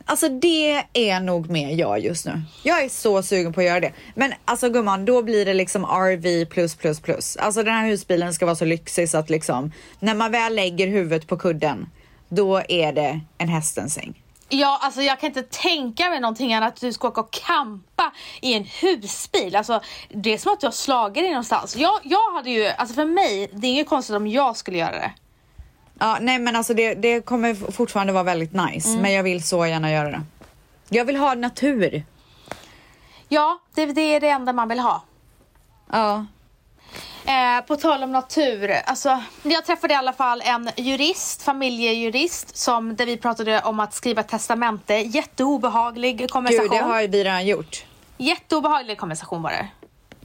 [0.05, 2.43] Alltså det är nog mer jag just nu.
[2.63, 3.93] Jag är så sugen på att göra det.
[4.15, 7.37] Men alltså gumman, då blir det liksom RV plus plus plus.
[7.37, 10.87] Alltså den här husbilen ska vara så lyxig så att liksom när man väl lägger
[10.87, 11.89] huvudet på kudden,
[12.29, 14.23] då är det en hästens säng.
[14.53, 18.13] Ja, alltså jag kan inte tänka mig någonting annat att du ska åka och campa
[18.41, 19.57] i en husbil.
[19.57, 21.77] Alltså, det är som att du har slagit dig någonstans.
[21.77, 24.91] Jag, jag hade ju, alltså för mig, det är inget konstigt om jag skulle göra
[24.91, 25.13] det.
[25.99, 29.03] Ja, nej men alltså det, det kommer fortfarande vara väldigt nice, Mm.
[29.03, 30.23] men jag vill så gärna göra det.
[30.89, 32.05] Jag vill ha natur.
[33.29, 35.03] Ja, det, det är det enda man vill ha.
[35.93, 36.27] Ja.
[37.25, 42.97] Eh, på tal om natur, alltså, jag träffade i alla fall en jurist, familjejurist, som,
[42.97, 44.95] där vi pratade om att skriva testamente.
[44.95, 46.69] Jätteobehaglig konversation.
[46.71, 47.85] Gud, det har ju vi redan gjort.
[48.17, 49.69] Jätteobehaglig konversation var det.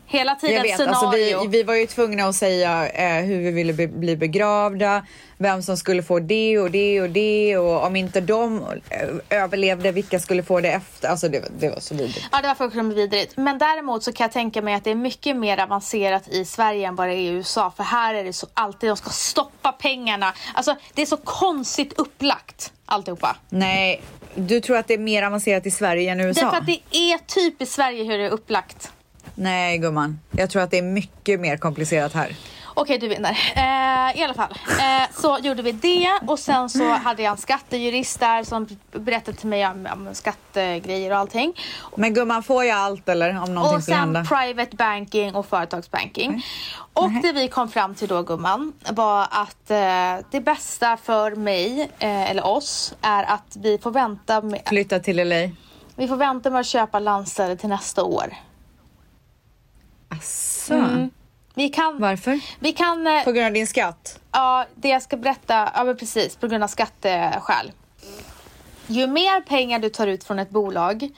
[0.08, 0.96] Hela tiden Jag vet, scenario.
[0.96, 5.06] alltså vi, vi var ju tvungna att säga eh, hur vi ville be, bli begravda,
[5.38, 9.10] vem som skulle få det och det och det och om inte de eh,
[9.41, 11.08] överlevde, vilka skulle få det efter.
[11.10, 12.26] Alltså det, var- det var så vidrigt.
[12.32, 13.38] Ja, det var fullkomligt vidrigt.
[13.38, 16.88] Men däremot så kan jag tänka mig att det är mycket mer avancerat i Sverige
[16.88, 17.74] än vad det är i USA.
[17.78, 20.34] För här är det så alltid, de ska stoppa pengarna.
[20.54, 23.36] Alltså, det är så konstigt upplagt alltihopa.
[23.50, 24.02] Nej,
[24.36, 26.41] du tror att det är mer avancerat i Sverige än i USA?
[26.41, 28.91] Därför att det är typ i Sverige hur det är upplagt.
[29.35, 32.35] Nej gumman, jag tror att det är mycket mer komplicerat här.
[32.77, 33.31] Okej, du vinner.
[33.55, 37.38] Eh, I alla fall, eh, så gjorde vi det och sen så hade jag en
[37.38, 41.53] skattejurist där som berättade till mig om, om skattegrejer och allting.
[41.95, 44.23] Men gumman, får jag allt eller om någonting Och skulle sen hända?
[44.25, 46.43] private banking och företagsbanking.
[46.93, 51.81] Och det vi kom fram till då gumman var att eh, det bästa för mig,
[51.99, 55.49] eh, eller oss, är att vi får vänta med, Flytta till LA?
[55.95, 58.33] vi får vänta med att köpa landställe till nästa år.
[60.19, 60.73] Asså?
[60.73, 61.10] Mm.
[61.54, 62.39] Vi kan, Varför?
[62.60, 64.19] vi kan eh, På grund av din skatt?
[64.32, 67.71] Ja, det jag ska berätta, ja men precis, på grund av skatteskäl.
[68.88, 71.10] Ju mer pengar du tar ut från ett bolag,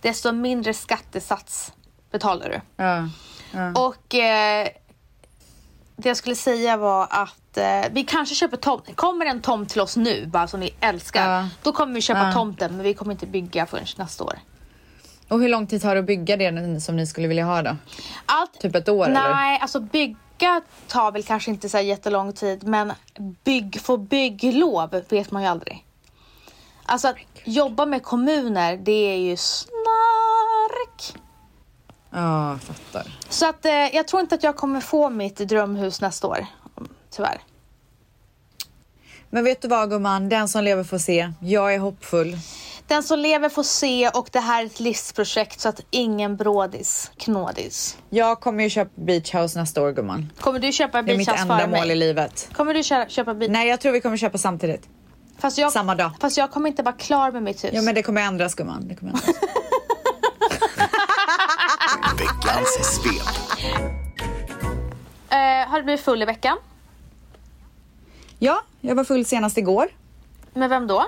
[0.00, 1.72] desto mindre skattesats
[2.10, 2.84] betalar du.
[2.84, 3.08] Ja.
[3.74, 4.68] Och eh,
[5.96, 8.96] det jag skulle säga var att eh, vi kanske köper tomt.
[8.96, 11.48] Kommer en tomt till oss nu, bara som vi älskar, Ja.
[11.62, 12.32] då kommer vi köpa Ja.
[12.32, 14.38] tomten, men vi kommer inte bygga förrän nästa år.
[15.28, 17.76] Och hur lång tid tar det att bygga det som ni skulle vilja ha då?
[18.26, 19.34] Allt, Typ ett år eller?
[19.34, 22.92] Nej, alltså bygga tar väl kanske inte så här jättelång tid, men
[23.44, 25.84] bygg, få bygglov vet man ju aldrig.
[26.84, 31.14] Alltså att jobba med kommuner, det är ju snark.
[32.10, 33.18] Ja, jag fattar.
[33.28, 36.46] Så att eh, jag tror inte att jag kommer få mitt drömhus nästa år,
[37.10, 37.40] tyvärr.
[39.30, 41.32] Men vet du vad gumman, den som lever får se.
[41.40, 42.36] Jag är hoppfull.
[42.88, 47.10] Den som lever får se och det här är ett livsprojekt så att ingen brådis,
[47.16, 47.98] knådis.
[48.10, 50.32] Jag kommer ju köpa beach house nästa år gumman.
[50.40, 51.96] Kommer du köpa Det är mitt beach house enda före mål i mig?
[51.96, 52.48] livet.
[52.52, 54.88] Kommer du köpa, köpa beach Nej, jag tror vi kommer köpa samtidigt.
[55.38, 56.10] fast jag, Samma dag.
[56.20, 57.70] Fast jag kommer inte vara klar med mitt hus.
[57.74, 58.88] Ja, men det kommer ändras gumman.
[58.88, 59.28] Det kommer ändras.
[62.18, 63.36] Veckans svep.
[65.30, 66.56] Eh, har du blivit full i veckan?
[68.38, 69.88] ja, jag var full senast igår.
[70.54, 71.06] Med vem då?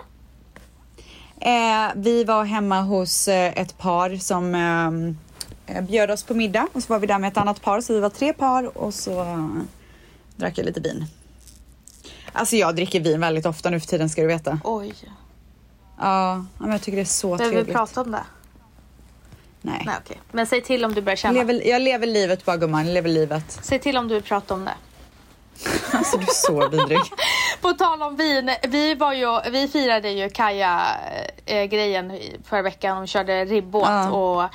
[1.41, 4.55] Eh, vi var hemma hos eh, ett par som
[5.67, 7.93] eh, bjöd oss på middag och så var vi där med ett annat par så
[7.93, 9.49] vi var tre par och så eh,
[10.37, 11.05] drack jag lite vin.
[12.33, 14.61] Alltså jag dricker vin väldigt ofta nu för tiden ska du veta.
[14.65, 14.95] Oj.
[15.99, 17.77] Ja, men jag tycker det är så Behöver vi trevligt.
[17.77, 18.25] prata om det?
[19.63, 19.83] Nej.
[19.87, 20.21] Nej okej.
[20.33, 21.35] Men säg till om du börjar känna.
[21.39, 23.59] lever, jag lever livet bara gumman, jag lever livet.
[23.63, 24.75] Säg till om du vill prata om det.
[25.93, 26.99] Alltså du är så vidrig.
[27.61, 32.19] På tal om vin, vi, var ju, vi firade ju Kaja-grejen
[32.49, 33.89] förra veckan och körde ribbåt.
[33.89, 34.11] Ja.
[34.11, 34.51] Och,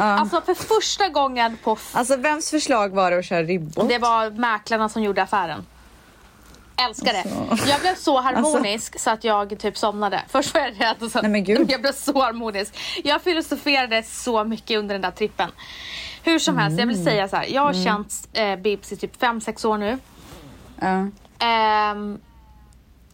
[0.00, 1.78] Alltså för första gången på...
[1.92, 3.88] Alltså vems förslag var det att köra ribbåt?
[3.88, 5.66] det var mäklarna som gjorde affären.
[6.88, 7.24] Älskar det.
[7.50, 7.68] Alltså.
[7.68, 10.22] Jag blev så harmonisk så att jag typ somnade.
[10.28, 11.70] Först var jag rädd och sen Nej, men gud.
[11.70, 12.78] jag blev så harmonisk.
[13.04, 15.50] Jag filosoferade så mycket under den där trippen.
[16.22, 16.94] Hur som helst, jag Mm.
[16.94, 17.46] vill säga så här.
[17.48, 19.98] Jag har känt eh, Bibs i typ 5-6 år nu.
[21.38, 22.20] Ehm,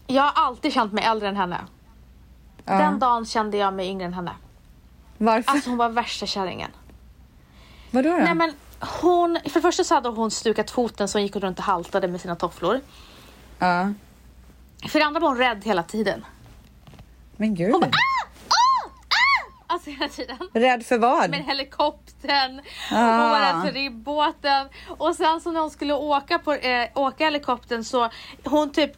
[0.07, 1.61] jag har alltid känt mig äldre än henne.
[2.65, 2.79] Ja.
[2.79, 4.33] Den dagen kände jag mig yngre än henne.
[5.19, 5.53] Varför?
[5.53, 6.71] Alltså hon var värsta kärringen.
[7.91, 8.17] Vadå då?
[8.17, 8.53] Nej men
[9.03, 12.09] hon, för det första så hade hon stukat foten så hon gick runt och haltade
[12.09, 12.81] med sina tofflor.
[13.59, 13.93] Ja.
[14.89, 16.25] För det andra var hon rädd hela tiden.
[17.37, 17.85] Men gud.
[19.67, 20.37] Alltså hela tiden.
[20.53, 21.31] Rädd för vad?
[21.31, 22.61] Med helikoptern,
[22.93, 23.41] Ah.
[23.41, 24.69] rädd för ribbåten.
[24.99, 28.11] Och sen så när hon skulle åka, på, eh, åka helikoptern så
[28.45, 28.93] hon typ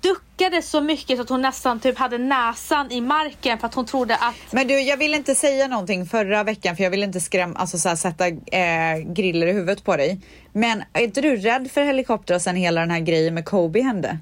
[0.00, 3.86] duckade så mycket så att hon nästan typ hade näsan i marken för att hon
[3.86, 7.20] trodde att Men du, jag ville inte säga någonting förra veckan för jag ville inte
[7.20, 10.20] skrämma, alltså så här, sätta eh, griller i huvudet på dig.
[10.52, 14.18] Men är inte du rädd för helikoptrar sen hela den här grejen med Kobe hände?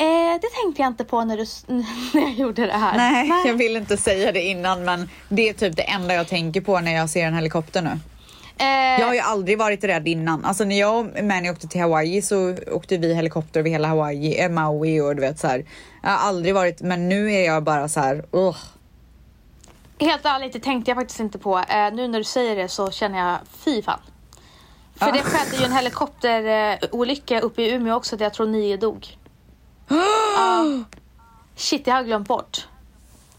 [0.00, 1.44] Eh, det tänkte jag inte på när, du,
[2.14, 2.96] när jag gjorde det här.
[2.96, 6.60] Nej, jag vill inte säga det innan men det är typ det enda jag tänker
[6.60, 7.98] på när jag ser en helikopter nu.
[8.58, 10.44] Eh, Jag har ju aldrig varit rädd innan.
[10.44, 14.40] Alltså när jag och Manny åkte till Hawaii så åkte vi helikopter över hela Hawaii,
[14.40, 15.64] eh, Maui och du vet så här.
[16.02, 18.56] Jag har aldrig varit, men nu är jag bara så här, ugh.
[19.98, 21.58] Helt ärligt, det tänkte jag faktiskt inte på.
[21.58, 24.00] Eh, nu när du säger det så känner jag fy fan.
[24.96, 25.12] För Ah.
[25.12, 29.06] det skedde ju en helikopterolycka uppe i Umeå också där jag tror nio dog.
[29.90, 30.64] Ja.
[31.56, 32.66] Shit, det har jag glömt bort.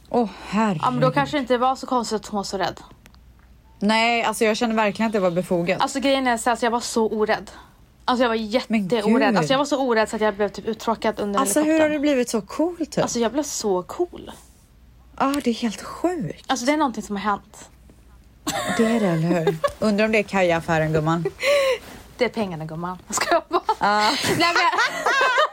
[0.10, 0.82] Åh herregud.
[0.86, 2.80] Ja, men då kanske det inte var så konstigt att hon var så rädd.
[3.80, 5.82] Nej, alltså jag känner verkligen att det var befogat.
[5.82, 7.52] Alltså grejen är så här, så jag var så orädd.
[8.06, 9.38] Alltså jag var jätteorädd.
[9.38, 11.92] Alltså jag var så orädd så att jag blev typ uttråkad under Alltså hur helikoptern.
[11.92, 12.98] har du blivit så cool typ?
[12.98, 14.32] Alltså jag blev så cool.
[15.16, 16.46] ah, det är helt sjukt.
[16.48, 17.70] Alltså det är någonting som har hänt.
[18.78, 19.58] Det är det, eller hur?
[19.80, 21.26] Undrar om det är Kaja-affären gumman.
[22.18, 22.98] Det är pengarna gumman.
[23.08, 23.62] Jag skojar bara.
[23.80, 24.10] Ah.
[24.38, 24.56] nej, men,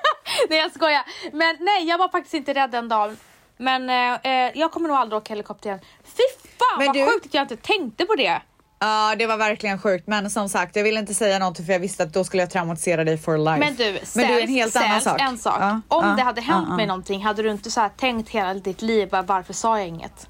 [0.51, 1.03] nej jag skojar.
[1.33, 3.17] Men nej jag var faktiskt inte rädd den dagen.
[3.57, 5.81] Men eh, eh, jag kommer nog aldrig åka helikopter igen.
[6.05, 6.23] Fy
[6.59, 8.43] fan Men vad du- sjukt att jag inte tänkte på det.
[8.81, 10.07] Ja, det var verkligen sjukt.
[10.07, 12.51] Men som sagt, jag ville inte säga någonting för jag visste att då skulle jag
[12.51, 13.59] traumatisera dig for life.
[13.59, 13.85] Men du,
[14.15, 15.21] Men det är en helt annan ställs sak.
[15.21, 15.57] en sak.
[15.61, 18.83] Ja, Om ja, det hade hänt mig någonting, hade du inte så tänkt hela ditt
[18.83, 20.27] liv, bara, varför sa jag inget?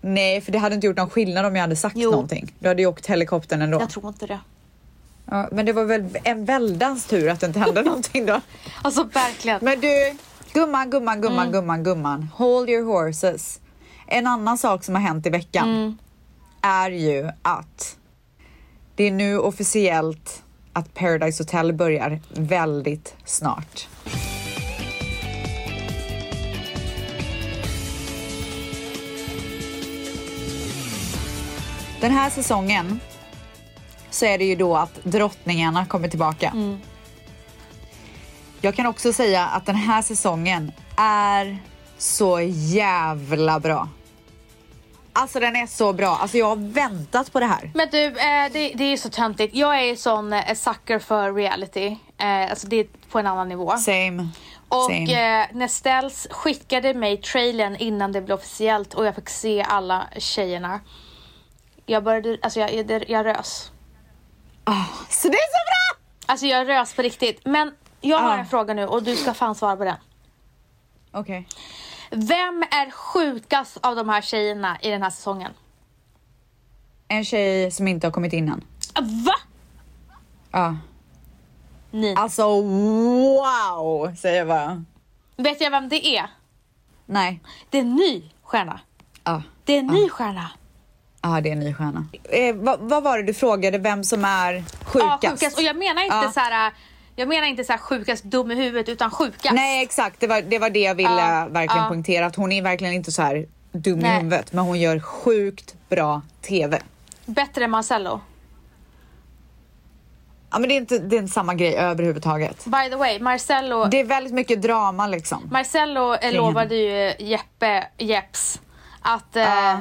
[0.00, 2.10] Nej, för det hade inte gjort någon skillnad om jag hade sagt Jo.
[2.10, 2.54] någonting.
[2.58, 3.80] Du hade ju åkt helikoptern ändå.
[3.80, 4.40] Jag tror inte det.
[5.30, 8.40] Ja, men det var väl en väldans tur att det inte hände någonting då.
[8.82, 9.58] Alltså verkligen.
[9.62, 10.16] Men du,
[10.52, 11.52] gumman, gumman, gumman, Mm.
[11.52, 12.28] gumman, gumman.
[12.34, 13.60] Hold your horses.
[14.06, 15.98] En annan sak som har hänt i veckan Mm.
[16.62, 17.96] är ju att
[18.96, 23.88] det är nu officiellt att Paradise Hotel börjar väldigt snart.
[32.00, 33.00] Den här säsongen
[34.14, 36.50] så är det ju då att drottningarna kommer tillbaka.
[36.54, 36.78] Mm.
[38.60, 41.58] Jag kan också säga att den här säsongen är
[41.98, 43.88] så jävla bra.
[45.12, 46.08] Alltså den är så bra.
[46.08, 47.70] Alltså jag har väntat på det här.
[47.74, 49.54] Men du, eh, det, det är så töntigt.
[49.54, 51.86] Jag är ju sån eh, sucker för reality.
[52.18, 53.76] Eh, alltså det är på en annan nivå.
[53.76, 54.28] Same.
[54.68, 55.40] Och Same.
[55.40, 60.80] eh, när skickade mig trailern innan det blev officiellt och jag fick se alla tjejerna.
[61.86, 63.70] Jag började, alltså jag, jag, jag rös.
[65.08, 66.06] Så det är så bra!
[66.26, 67.40] Alltså jag rös på riktigt.
[67.44, 68.38] Men jag har Ah.
[68.38, 69.96] en fråga nu och du ska fan svara på den.
[71.12, 71.48] Okej.
[72.10, 75.52] Vem är sjukast av de här tjejerna i den här säsongen?
[77.08, 78.64] En tjej som inte har kommit in än.
[78.94, 79.34] Ah, Va?
[80.50, 80.76] Ja.
[81.90, 82.20] Nina.
[82.20, 84.84] Alltså wow, säger jag bara.
[85.36, 86.26] Vet jag vem det är?
[87.06, 87.40] Nej.
[87.70, 88.80] Det är en ny stjärna.
[89.24, 89.42] Ja.
[89.64, 90.50] Det är en ny stjärna.
[91.26, 92.06] Ja, det är en ny stjärna.
[92.22, 93.78] Eh, vad, vad var det du frågade?
[93.78, 95.20] Vem som är Ja, sjukast?
[95.22, 95.56] sjukast.
[95.56, 96.30] Och jag menar inte Ja.
[96.34, 96.72] så här.
[97.16, 99.54] Jag menar inte så här sjukast dum i huvudet utan sjukast.
[99.54, 100.20] Nej, exakt.
[100.20, 102.26] Det var det, var det jag ville verkligen poängtera.
[102.26, 104.10] Att hon är verkligen inte så här dum Nej.
[104.10, 106.78] i huvudet, men hon gör sjukt bra TV.
[107.26, 108.20] Bättre än Marcello.
[110.50, 112.64] Ja, men det är inte, det är inte samma grej överhuvudtaget.
[112.64, 115.48] By the way, Marcello, Det är väldigt mycket drama liksom.
[115.50, 118.60] Marcello lovade ju Jeppe Jeps
[119.04, 119.78] att eh,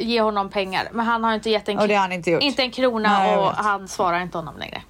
[0.00, 0.88] ge honom pengar.
[0.92, 2.42] Men han har inte gett en, har han inte gjort.
[2.42, 4.82] inte en krona Nej, och han svarar inte honom längre.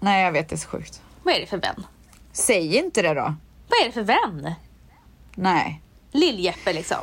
[0.00, 0.48] Nej, jag vet.
[0.48, 1.02] Det är så sjukt.
[1.22, 1.86] Vad är det för vän?
[2.32, 3.34] Säg inte det då.
[3.68, 4.54] Vad är det för vän?
[5.34, 5.80] Nej.
[6.12, 6.98] Lill-Jeppe liksom.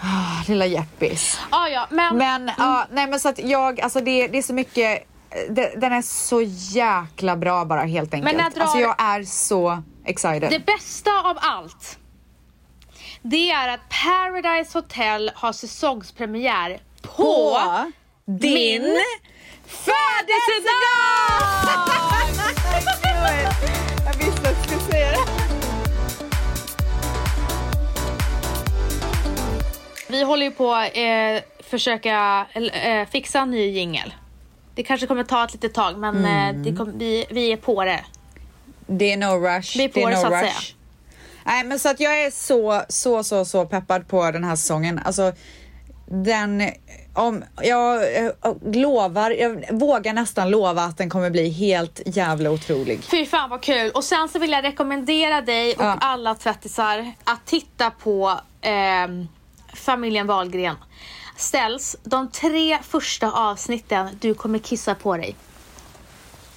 [0.00, 1.40] Ah, Lilla Jeppis.
[1.50, 4.54] Ah, ja, men, Men, ja, nej men så att jag, alltså det, det är så
[4.54, 5.06] mycket,
[5.50, 6.42] det, den är så
[6.76, 8.36] jäkla bra bara helt enkelt.
[8.36, 10.50] när drar- Alltså jag är så excited.
[10.50, 11.98] det bästa av allt.
[13.26, 17.58] Det är att Paradise Hotel har säsongspremiär på,
[18.24, 18.96] din min
[19.66, 20.74] födelsedag!
[24.06, 25.18] jag visste att du skulle säga det.
[30.08, 32.46] Vi håller ju på att eh, försöka
[32.84, 34.14] eh, fixa en ny jingel.
[34.74, 36.66] Det kanske kommer ta ett litet tag men Mm.
[36.66, 38.04] eh, kom, vi, vi är på det.
[38.86, 39.76] Det är no rush.
[39.78, 40.52] Vi är på det är det, no så att rush.
[40.60, 40.73] säga.
[41.44, 45.00] Nej men så att jag är så, så, så, så peppad på den här säsongen.
[45.04, 45.32] Alltså
[46.06, 46.62] den,
[47.14, 48.30] om, jag eh,
[48.72, 53.04] lovar, jag vågar nästan lova att den kommer bli helt jävla otrolig.
[53.04, 53.90] Fy fan vad kul!
[53.90, 55.96] Och sen så vill jag rekommendera dig och Ja.
[56.00, 59.28] alla tvättisar att titta på ehm,
[59.74, 60.76] familjen Wahlgren.
[61.36, 65.36] Ställs de tre första avsnitten, du kommer kissa på dig.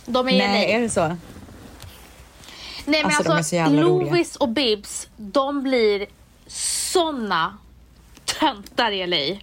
[0.06, 0.84] De är Nej, är LA.
[0.84, 1.18] det så?
[2.88, 3.70] Nej men Alltså, alltså.
[3.70, 6.06] Lovis och Bibs, de blir
[6.48, 7.58] såna
[8.26, 9.40] töntar i LA.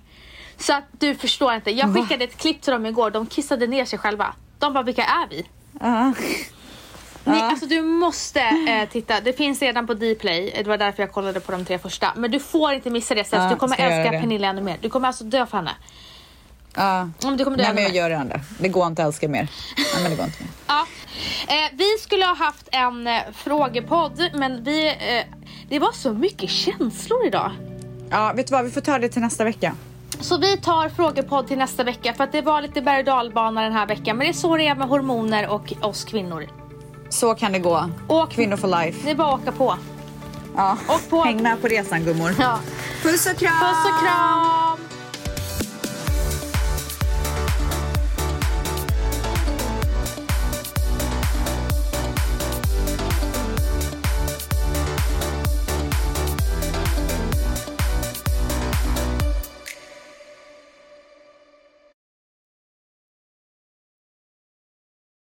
[0.58, 1.70] Så att du förstår inte.
[1.70, 1.94] Jag Va?
[2.02, 4.34] skickade ett klipp till dem igår, de kissade ner sig själva.
[4.58, 5.46] De bara, vilka är vi?
[5.80, 6.04] Ja.
[7.26, 7.44] Nej, Ja.
[7.50, 9.20] alltså du måste eh, titta.
[9.20, 10.52] Det finns redan på Dplay.
[10.56, 12.12] Det var därför jag kollade på de tre första.
[12.16, 13.24] Men du får inte missa det.
[13.24, 13.32] Sess.
[13.32, 14.20] Ja, du kommer älska?
[14.20, 14.76] Pernilla ännu mer.
[14.80, 15.70] Du kommer alltså dö för henne.
[16.74, 17.08] Ja.
[17.24, 18.40] Om du kommer dö Nej men jag gör det.
[18.58, 19.48] Det går inte att älska mer.
[19.76, 20.50] Nej men det går inte mer.
[20.66, 20.86] Ja.
[21.48, 25.24] Eh, vi skulle ha haft en eh, frågepodd men vi, eh,
[25.68, 27.50] det var så mycket känslor idag.
[28.10, 29.74] Ja vet du vad, vi får ta det till nästa vecka.
[30.20, 33.62] Så vi tar frågepodd till nästa vecka för att det var lite berg och dalbana
[33.62, 34.16] den här veckan.
[34.16, 36.46] Men det är så det är med hormoner och oss kvinnor.
[37.08, 37.90] Så kan det gå.
[38.08, 39.00] Och Kvinnor for life.
[39.04, 39.76] det är bara att åka på.
[40.56, 40.76] Ja.
[40.88, 42.34] Och på- Häng med på resan gummor.
[42.40, 42.58] Ja.
[43.02, 43.52] Puss och kram!
[43.60, 44.78] Puss och kram!